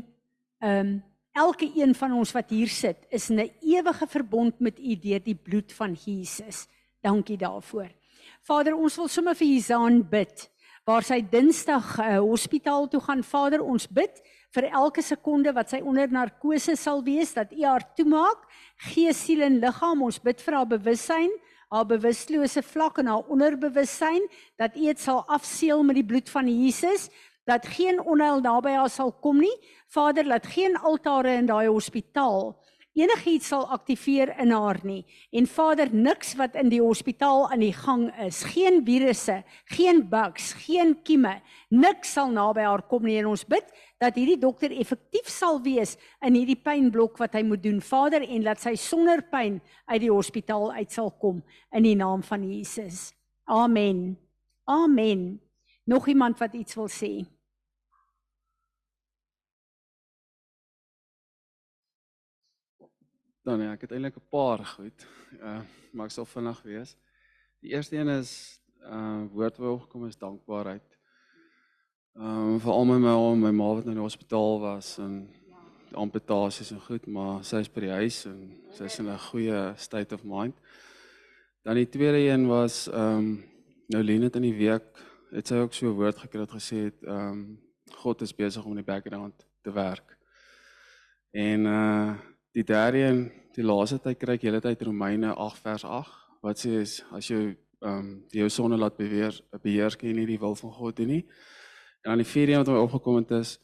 [0.58, 0.98] ehm um,
[1.38, 5.38] elke een van ons wat hier sit is 'n ewige verbond met U deur die
[5.38, 6.66] bloed van Jesus.
[7.00, 7.94] Dankie daarvoor.
[8.42, 10.50] Vader, ons wil sommer vir Hizaan bid
[10.84, 13.22] waar sy Dinsdag uh, hospitaal toe gaan.
[13.22, 14.22] Vader, ons bid
[14.56, 18.46] vir elke sekonde wat sy onder narkose sal wees dat U haar toemaak,
[18.90, 20.02] gees, siel en liggaam.
[20.02, 21.32] Ons bid vir haar bewussyn,
[21.68, 24.24] haar bewustelose vlak en haar onderbewussyn
[24.60, 27.10] dat U dit sal afseël met die bloed van Jesus
[27.48, 29.54] dat geen onheil naby haar sal kom nie.
[29.88, 32.52] Vader, laat geen altare in daai hospitaal
[32.98, 35.04] enigiets sal aktiveer in haar nie.
[35.32, 39.42] En Vader, niks wat in die hospitaal aan die gang is, geen virusse,
[39.74, 41.38] geen bugs, geen kieme,
[41.70, 43.18] niks sal naby haar kom nie.
[43.20, 43.66] En ons bid
[44.02, 45.96] dat hierdie dokter effektief sal wees
[46.26, 47.80] in hierdie pynblok wat hy moet doen.
[47.80, 51.42] Vader, en laat sy sonder pyn uit die hospitaal uit sal kom
[51.74, 53.12] in die naam van Jesus.
[53.48, 54.18] Amen.
[54.68, 55.40] Amen.
[55.88, 57.12] Nog iemand wat iets wil sê?
[63.48, 65.06] Dan ja, ek het eintlik 'n paar goed.
[65.40, 65.60] Uh
[65.92, 66.96] maar ek sal vinnig wees.
[67.60, 70.98] Die eerste een is uh woord wat opgekom is dankbaarheid.
[72.16, 75.30] Ehm um, veral my ma, my ma wat nou in die hospitaal was en
[75.92, 79.72] amputasies en goed, maar sy is by die huis en sy is in 'n goeie
[79.76, 80.54] state of mind.
[81.64, 83.44] Dan die tweede een was ehm um,
[83.86, 86.76] nou Lena het in die week het sy ook so 'n woord gekry wat gesê
[86.92, 87.60] het ehm um,
[87.96, 90.18] God is besig om in die background te werk.
[91.32, 92.12] En uh
[92.56, 93.20] die derde en
[93.54, 97.30] die laaste tyd kry ek hele tyd Romeine 8 vers 8 wat sê is as
[97.30, 97.40] jy
[97.78, 101.12] ehm um, jou sonde laat beheer beheer kan jy nie die wil van God doen
[101.12, 101.24] nie.
[102.02, 103.58] En dan die vierde een wat my opgekom het is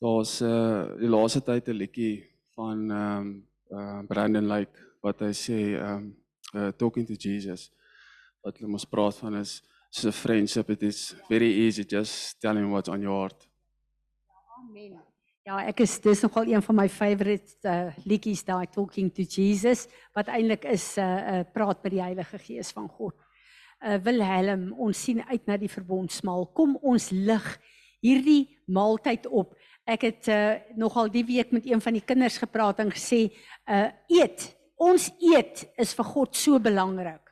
[0.00, 2.24] daar's uh die laaste tyd 'n liedjie
[2.56, 3.28] van ehm um,
[3.72, 6.16] uh Brandon Lake wat hy sê ehm um,
[6.54, 7.70] uh, talking to Jesus
[8.42, 12.56] wat hulle mos praat van is so 'n friendship it is very easy just tell
[12.56, 13.47] him what's on your heart.
[15.48, 19.86] Ja, ek is dis nogal een van my favourite uh, liedjies daai Talking to Jesus
[20.12, 23.14] wat eintlik is 'n uh, uh, praat met die Heilige Gees van God.
[23.80, 26.50] Uh Wilhelm, ons sien uit na die verbondsmaal.
[26.52, 27.46] Kom ons lig
[28.04, 29.54] hierdie maaltyd op.
[29.86, 33.32] Ek het uh nogal die week met een van die kinders gepraat en gesê,
[33.64, 34.52] uh eet.
[34.76, 37.24] Ons eet is vir God so belangrik.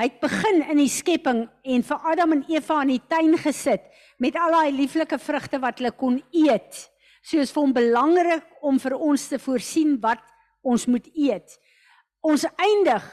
[0.00, 3.92] Hy het begin in die skepping en vir Adam en Eva in die tuin gesit
[4.16, 6.88] met al daai lieflike vrugte wat hulle kon eet.
[7.22, 10.22] So is vir hom belangrik om vir ons te voorsien wat
[10.62, 11.58] ons moet eet.
[12.22, 13.04] Ons eindig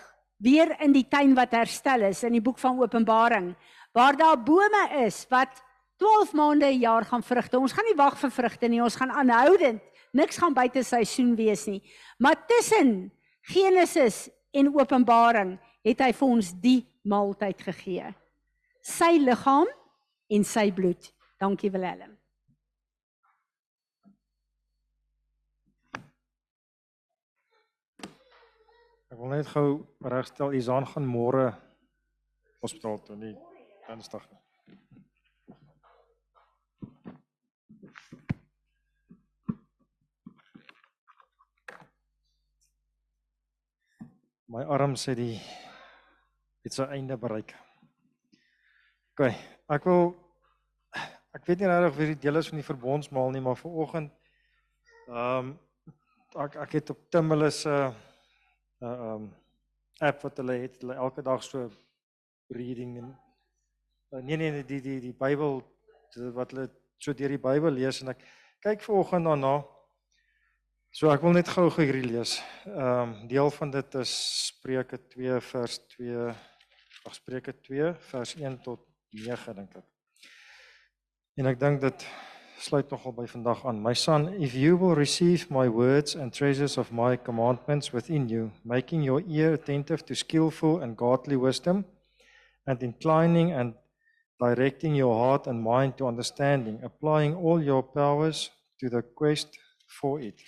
[0.41, 3.53] weer in die tuin wat herstel is in die boek van Openbaring
[3.93, 5.61] waar daar bome is wat
[5.99, 7.59] 12 maande 'n jaar gaan vrugte.
[7.59, 9.81] Ons gaan nie wag vir vrugte nie, ons gaan aanhoudend.
[10.13, 11.81] Niks gaan buite seisoen wees nie.
[12.17, 18.15] Maar tussen Genesis en Openbaring het hy vir ons die maaltyd gegee.
[18.81, 19.67] Sy liggaam
[20.29, 21.11] en sy bloed.
[21.39, 22.18] Dankie Willem.
[29.09, 29.69] Ek wil net gou
[30.05, 31.47] regstel Izaan gaan môre
[32.61, 33.31] hospitaal toe nie
[33.87, 34.37] Dinsdag nie.
[44.53, 45.39] My arm sê die
[46.61, 47.55] het sy einde bereik.
[49.15, 49.23] OK,
[49.73, 50.11] ek wil
[51.33, 54.13] ek weet nie regtig wie die deel is van die verbondsmaal nie, maar vir oggend
[55.09, 55.51] ehm um,
[56.45, 57.89] ek ek het op Timulus se uh,
[58.79, 59.29] 'n uh, um
[59.99, 61.69] app wat hulle het, hulle elke dag so
[62.47, 63.09] reading en
[64.13, 65.59] uh, nee nee die die die Bybel
[66.33, 68.23] wat hulle so deur die Bybel lees en ek
[68.63, 69.53] kyk vanoggend daarna.
[70.91, 72.39] So ek wil net gou gou hierdie lees.
[72.65, 74.13] Ehm um, deel van dit is
[74.47, 76.29] Spreuke 2 vers 2
[77.05, 78.81] of Spreuke 2 vers 1 tot
[79.13, 79.85] 9 dink ek.
[81.39, 82.07] En ek dink dit
[82.59, 83.81] sluit nogal by vandag aan.
[83.81, 88.51] My son, if you will receive my words and treasures of my commandments within you,
[88.63, 91.85] making your ear attentive to skillful and godly wisdom,
[92.65, 93.73] and inclining and
[94.39, 99.57] directing your heart and mind to understanding, applying all your powers to the quest
[99.87, 100.41] for it.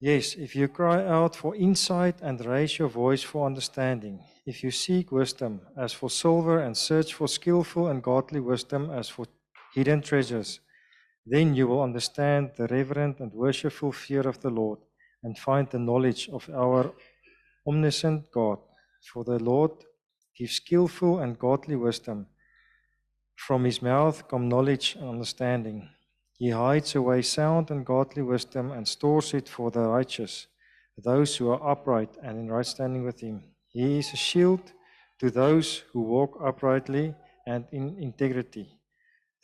[0.00, 4.70] Yes, if you cry out for insight and raise your voice for understanding, if you
[4.70, 9.24] seek wisdom as for silver and search for skillful and godly wisdom as for
[9.76, 10.60] hidden treasures.
[11.26, 14.78] Then you will understand the reverent and worshipful fear of the Lord
[15.22, 16.94] and find the knowledge of our
[17.68, 18.58] omniscient God.
[19.12, 19.72] For the Lord
[20.34, 22.26] gives skillful and godly wisdom.
[23.34, 25.90] From his mouth come knowledge and understanding.
[26.38, 30.46] He hides away sound and godly wisdom and stores it for the righteous,
[30.96, 33.42] those who are upright and in right standing with him.
[33.68, 34.72] He is a shield
[35.18, 37.14] to those who walk uprightly
[37.46, 38.76] and in integrity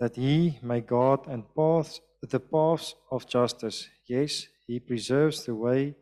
[0.02, 3.88] that he may guard and paths the paths of justice.
[4.06, 5.94] Yes, he preserves the way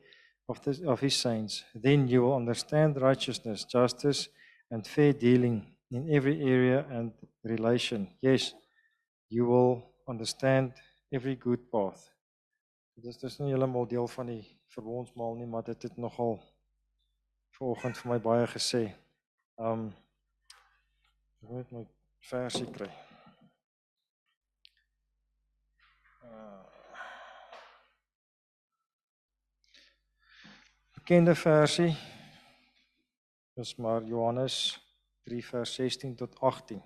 [0.48, 1.64] of, the, of his saints.
[1.74, 4.28] Then you will understand righteousness, justice,
[4.70, 7.12] and fair dealing in every area and
[7.44, 8.08] relation.
[8.22, 8.54] Yes,
[9.28, 10.72] you will understand
[11.12, 12.10] every good path.
[12.96, 14.42] Dit is dus nie heeltemal deel van die
[14.72, 16.38] verbondsmaal nie, maar dit het nogal
[17.56, 18.82] vanoggend vir my baie gesê.
[19.60, 19.88] Um
[21.44, 21.86] ek moet my
[22.32, 22.90] versie kry.
[31.10, 31.96] Bekende versie
[33.54, 34.78] is maar Johannes
[35.24, 36.82] 3 vers 16 tot 18.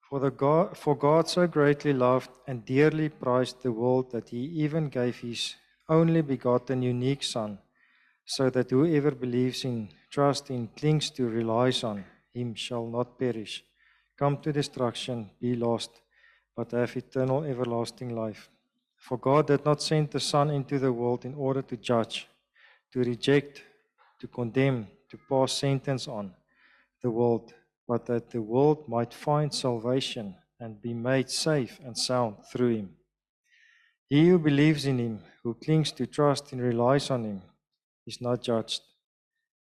[0.00, 4.64] For the God for God so greatly loved and dearly prized the world that he
[4.64, 7.60] even gave his only begotten unique son
[8.24, 13.64] so that whoever believes in trust in clings to relies on him shall not perish
[14.18, 16.02] come to destruction be lost
[16.56, 18.50] but have eternal everlasting life
[19.06, 22.26] For God did not send the Son into the world in order to judge,
[22.90, 23.62] to reject,
[24.18, 26.32] to condemn, to pass sentence on
[27.02, 27.52] the world,
[27.86, 32.96] but that the world might find salvation and be made safe and sound through him.
[34.08, 37.42] He who believes in him, who clings to trust and relies on him,
[38.06, 38.80] is not judged.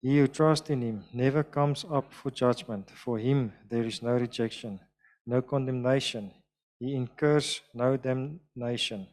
[0.02, 2.90] He who trusts in him never comes up for judgment.
[2.90, 4.80] For him there is no rejection,
[5.24, 6.32] no condemnation.
[6.80, 9.06] he incurs no damnation.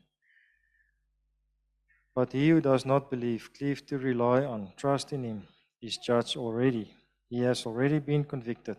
[2.15, 5.47] But he who does not believe, cleave to rely on, trust in him,
[5.81, 6.89] is judged already.
[7.29, 8.77] He has already been convicted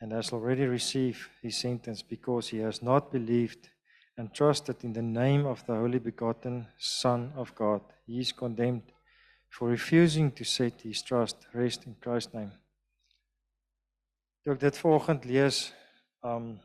[0.00, 3.68] and has already received his sentence because he has not believed
[4.16, 7.82] and trusted in the name of the only begotten Son of God.
[8.06, 8.90] He is condemned
[9.50, 12.52] for refusing to set his trust rest in Christ's name.
[14.42, 15.58] Toe ek dit vanoggend lees,
[16.24, 16.56] um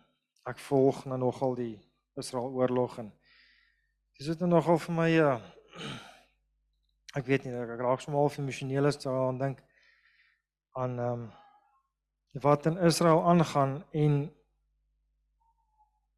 [0.47, 1.75] ek volg nou nogal die
[2.17, 3.11] Israel oorlog en
[4.17, 5.31] dis dit nou nogal vir my ja
[7.17, 9.63] ek weet nie ek raak sommer half emosioneel as daaraan dink
[10.77, 11.27] aan um
[12.41, 14.17] wat in Israel aangaan en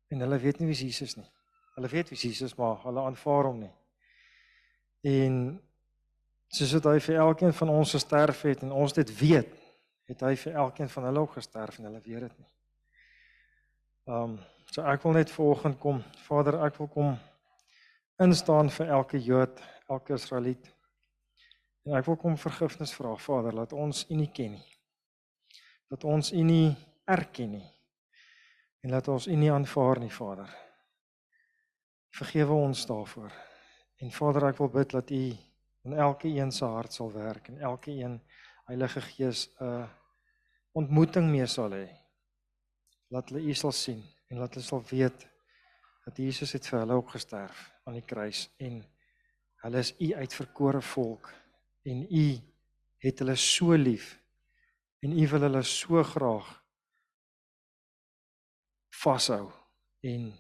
[0.10, 1.28] en hulle weet nie wie Jesus nie.
[1.76, 3.74] Hulle weet wie Jesus maar hulle aanvaar hom nie.
[5.02, 5.36] En
[6.48, 9.52] soos dit hy vir elkeen van ons gesterf het en ons dit weet,
[10.10, 12.50] het hy vir elkeen van hulle ook gesterf en hulle weet dit nie.
[14.10, 14.40] Ehm um,
[14.70, 17.16] so ek wil net vanoggend kom, Vader, ek wil kom
[18.20, 20.70] instaan vir elke Jood, elke Israeliet.
[21.88, 24.66] En ek wil kom vergifnis vra, Vader, laat ons U nie ken nie.
[25.90, 26.76] Dat ons U nie
[27.10, 27.68] erken nie.
[28.84, 30.50] En laat ons U nie aanvaar nie, Vader.
[32.20, 33.32] Vergewe ons daarvoor.
[34.04, 35.24] En Vader, ek wil bid dat U
[35.88, 38.20] in elke een se hart sal werk en elke een
[38.70, 39.88] Heilige Gees 'n uh,
[40.72, 41.88] ontmoeting mee sal hê.
[43.10, 45.29] Laat hulle U sal sien en laat hulle sal weet
[46.10, 48.82] dat Jesus het vir hulle ook gesterf aan die kruis en
[49.62, 51.30] hulle is U uitverkore volk
[51.86, 52.26] en U
[53.06, 54.16] het hulle so lief
[55.06, 56.50] en U wil hulle so graag
[59.04, 59.52] vashou
[60.02, 60.32] en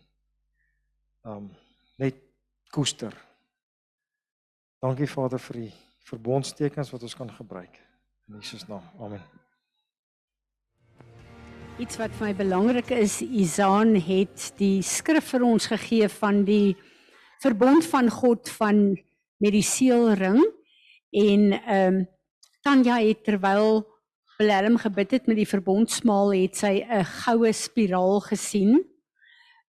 [1.29, 1.51] um
[1.99, 2.15] net
[2.71, 3.13] koester.
[4.79, 5.73] Dankie Vader vir die
[6.07, 7.75] verbondstekens wat ons kan gebruik.
[8.29, 8.87] In Jesus naam.
[8.99, 9.48] Amen.
[11.79, 16.73] Iets wat vir my belangrik is, Isaan het die skrif vir ons gegee van die
[17.39, 18.81] verbond van God van
[19.39, 20.41] met die seelring
[21.15, 22.07] en ehm um,
[22.67, 23.85] Tanya het terwyl
[24.35, 28.83] Willem gebid het met die verbondsmaal het sy 'n goue spiraal gesien.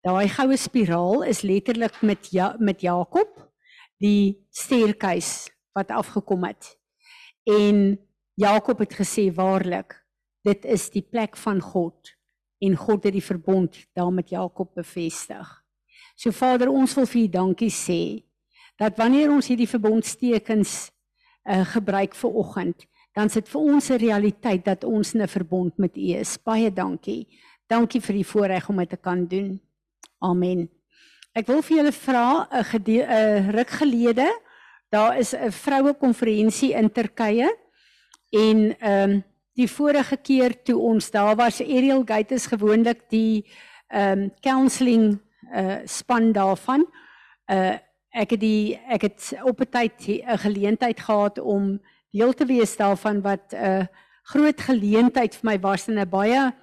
[0.03, 3.31] Daai goue spiraal is letterlik met ja, met Jakob
[4.03, 5.49] die sterkhuis
[5.79, 6.75] wat afgekom het.
[7.47, 8.01] En
[8.35, 10.00] Jakob het gesê waarlik
[10.45, 12.15] dit is die plek van God
[12.61, 15.49] en God het die verbond daar met Jakob bevestig.
[16.17, 18.01] So Vader, ons wil vir U dankie sê
[18.81, 20.91] dat wanneer ons hierdie verbondstekens
[21.45, 22.87] uh, gebruik vir oggend,
[23.17, 26.37] dan sit vir ons 'n realiteit dat ons 'n verbond met U is.
[26.39, 27.27] Baie dankie.
[27.69, 29.61] Dankie vir die voorreg om dit te kan doen.
[30.19, 30.69] Amen.
[31.33, 34.29] Ek wil vir julle vra 'n 'n ruk gelede,
[34.91, 37.49] daar is 'n vroue konferensie in Turkye
[38.31, 39.25] en ehm um,
[39.57, 43.47] die vorige keer toe ons daar was Ariel Gate is gewoonlik die
[43.89, 45.19] ehm um, counselling
[45.55, 46.87] uh span daarvan.
[47.47, 47.79] Uh
[48.11, 51.81] ek het die ek het op 'n tyd 'n geleentheid gehad om
[52.11, 53.87] deel te wees daarvan wat 'n uh,
[54.23, 56.55] groot geleentheid vir my was en 'n baie 'n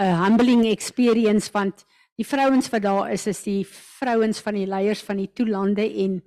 [0.00, 1.84] uh, humbling experience want
[2.16, 3.66] die vrouens wat daar is is die
[3.98, 6.22] vrouens van die leiers van die toelande en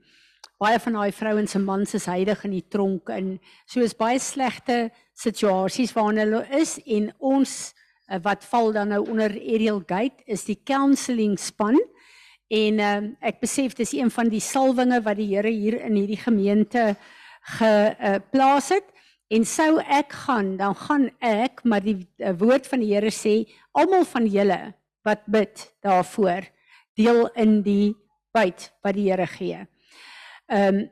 [0.64, 3.34] baie van daai vrouens se mans is heilig in die tronk en
[3.68, 7.56] so is baie slegte situasies waarin hulle is en ons
[8.07, 11.80] uh, wat val dan nou onder Ariel Gate is die counselling span.
[12.53, 12.94] En uh,
[13.26, 16.94] ek besef dis een van die salwinge wat die Here hier in hierdie gemeente
[17.57, 18.90] geplaas uh, het.
[19.34, 23.41] En sou ek gaan dan gaan ek maar die uh, woord van die Here sê
[23.76, 24.61] almal van julle
[25.03, 26.48] wat bid daarvoor
[26.95, 27.95] deel in die
[28.35, 29.65] byt wat die Here gee.
[30.52, 30.90] Ehm um,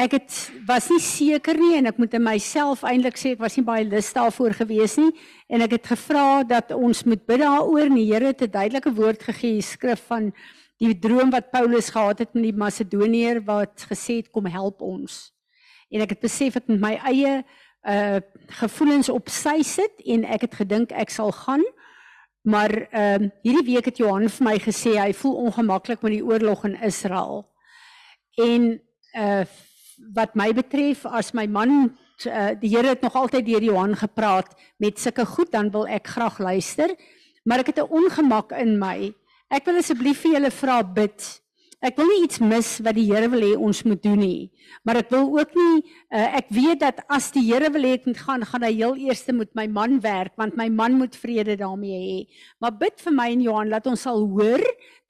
[0.00, 3.58] ek het was nie seker nie en ek moet in myself eintlik sê ek was
[3.58, 5.10] nie baie lus daarvoor gewees nie.
[5.50, 8.94] En ek het gevra dat ons moet bid daaroor en die Here het 'n duidelike
[8.96, 10.32] woord gegee die skrif van
[10.80, 15.32] die droom wat Paulus gehad het met die Macedoniër wat gesê het kom help ons.
[15.90, 17.44] En ek het besef ek met my eie
[17.88, 18.20] uh
[18.60, 21.64] gevoelens op sy sit en ek het gedink ek sal gaan.
[22.42, 26.24] Maar ehm uh, hierdie week het Johan vir my gesê hy voel ongemaklik met die
[26.24, 27.50] oorlog in Israel.
[28.36, 28.80] En
[29.14, 29.44] uh
[30.14, 31.92] wat my betref as my man
[32.26, 36.08] uh, die Here het nog altyd deur Johan gepraat met sulke goed dan wil ek
[36.08, 36.94] graag luister.
[37.44, 39.12] Maar ek het 'n ongemak in my.
[39.48, 41.40] Ek wil asseblief vir julle vra bid.
[41.80, 44.50] Ek wil nie iets mis wat die Here wil hê ons moet doen nie.
[44.84, 45.80] Maar ek wil ook nie
[46.12, 48.96] uh, ek weet dat as die Here wil hê ek moet gaan gaan hy heel
[48.96, 52.28] eers met my man werk want my man moet vrede daarmee hê.
[52.60, 54.60] Maar bid vir my en Johan laat ons sal hoor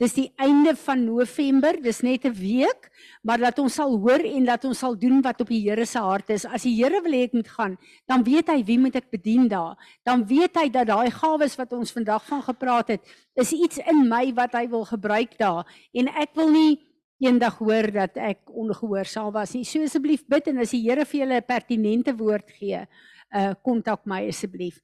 [0.01, 2.91] dis die einde van November dis net 'n week
[3.23, 5.99] maar dat ons sal hoor en dat ons sal doen wat op die Here se
[5.99, 6.47] hart is.
[6.47, 7.77] As die Here wil hê ek moet gaan,
[8.09, 9.77] dan weet hy wie moet ek bedien daar.
[10.05, 13.01] Dan weet hy dat daai gawes wat ons vandag van gepraat het,
[13.37, 16.81] is iets in my wat hy wil gebruik daar en ek wil nie
[17.21, 19.65] eendag hoor dat ek ongehoorsaam was nie.
[19.65, 22.87] So asseblief bid en as die Here vir julle 'n pertinente woord gee,
[23.35, 24.81] uh kontak my asseblief.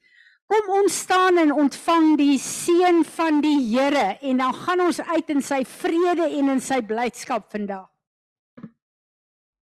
[0.46, 5.34] Kom ons staan en ontvang die seën van die Here en dan gaan ons uit
[5.34, 7.88] in sy vrede en in sy blydskap vandag.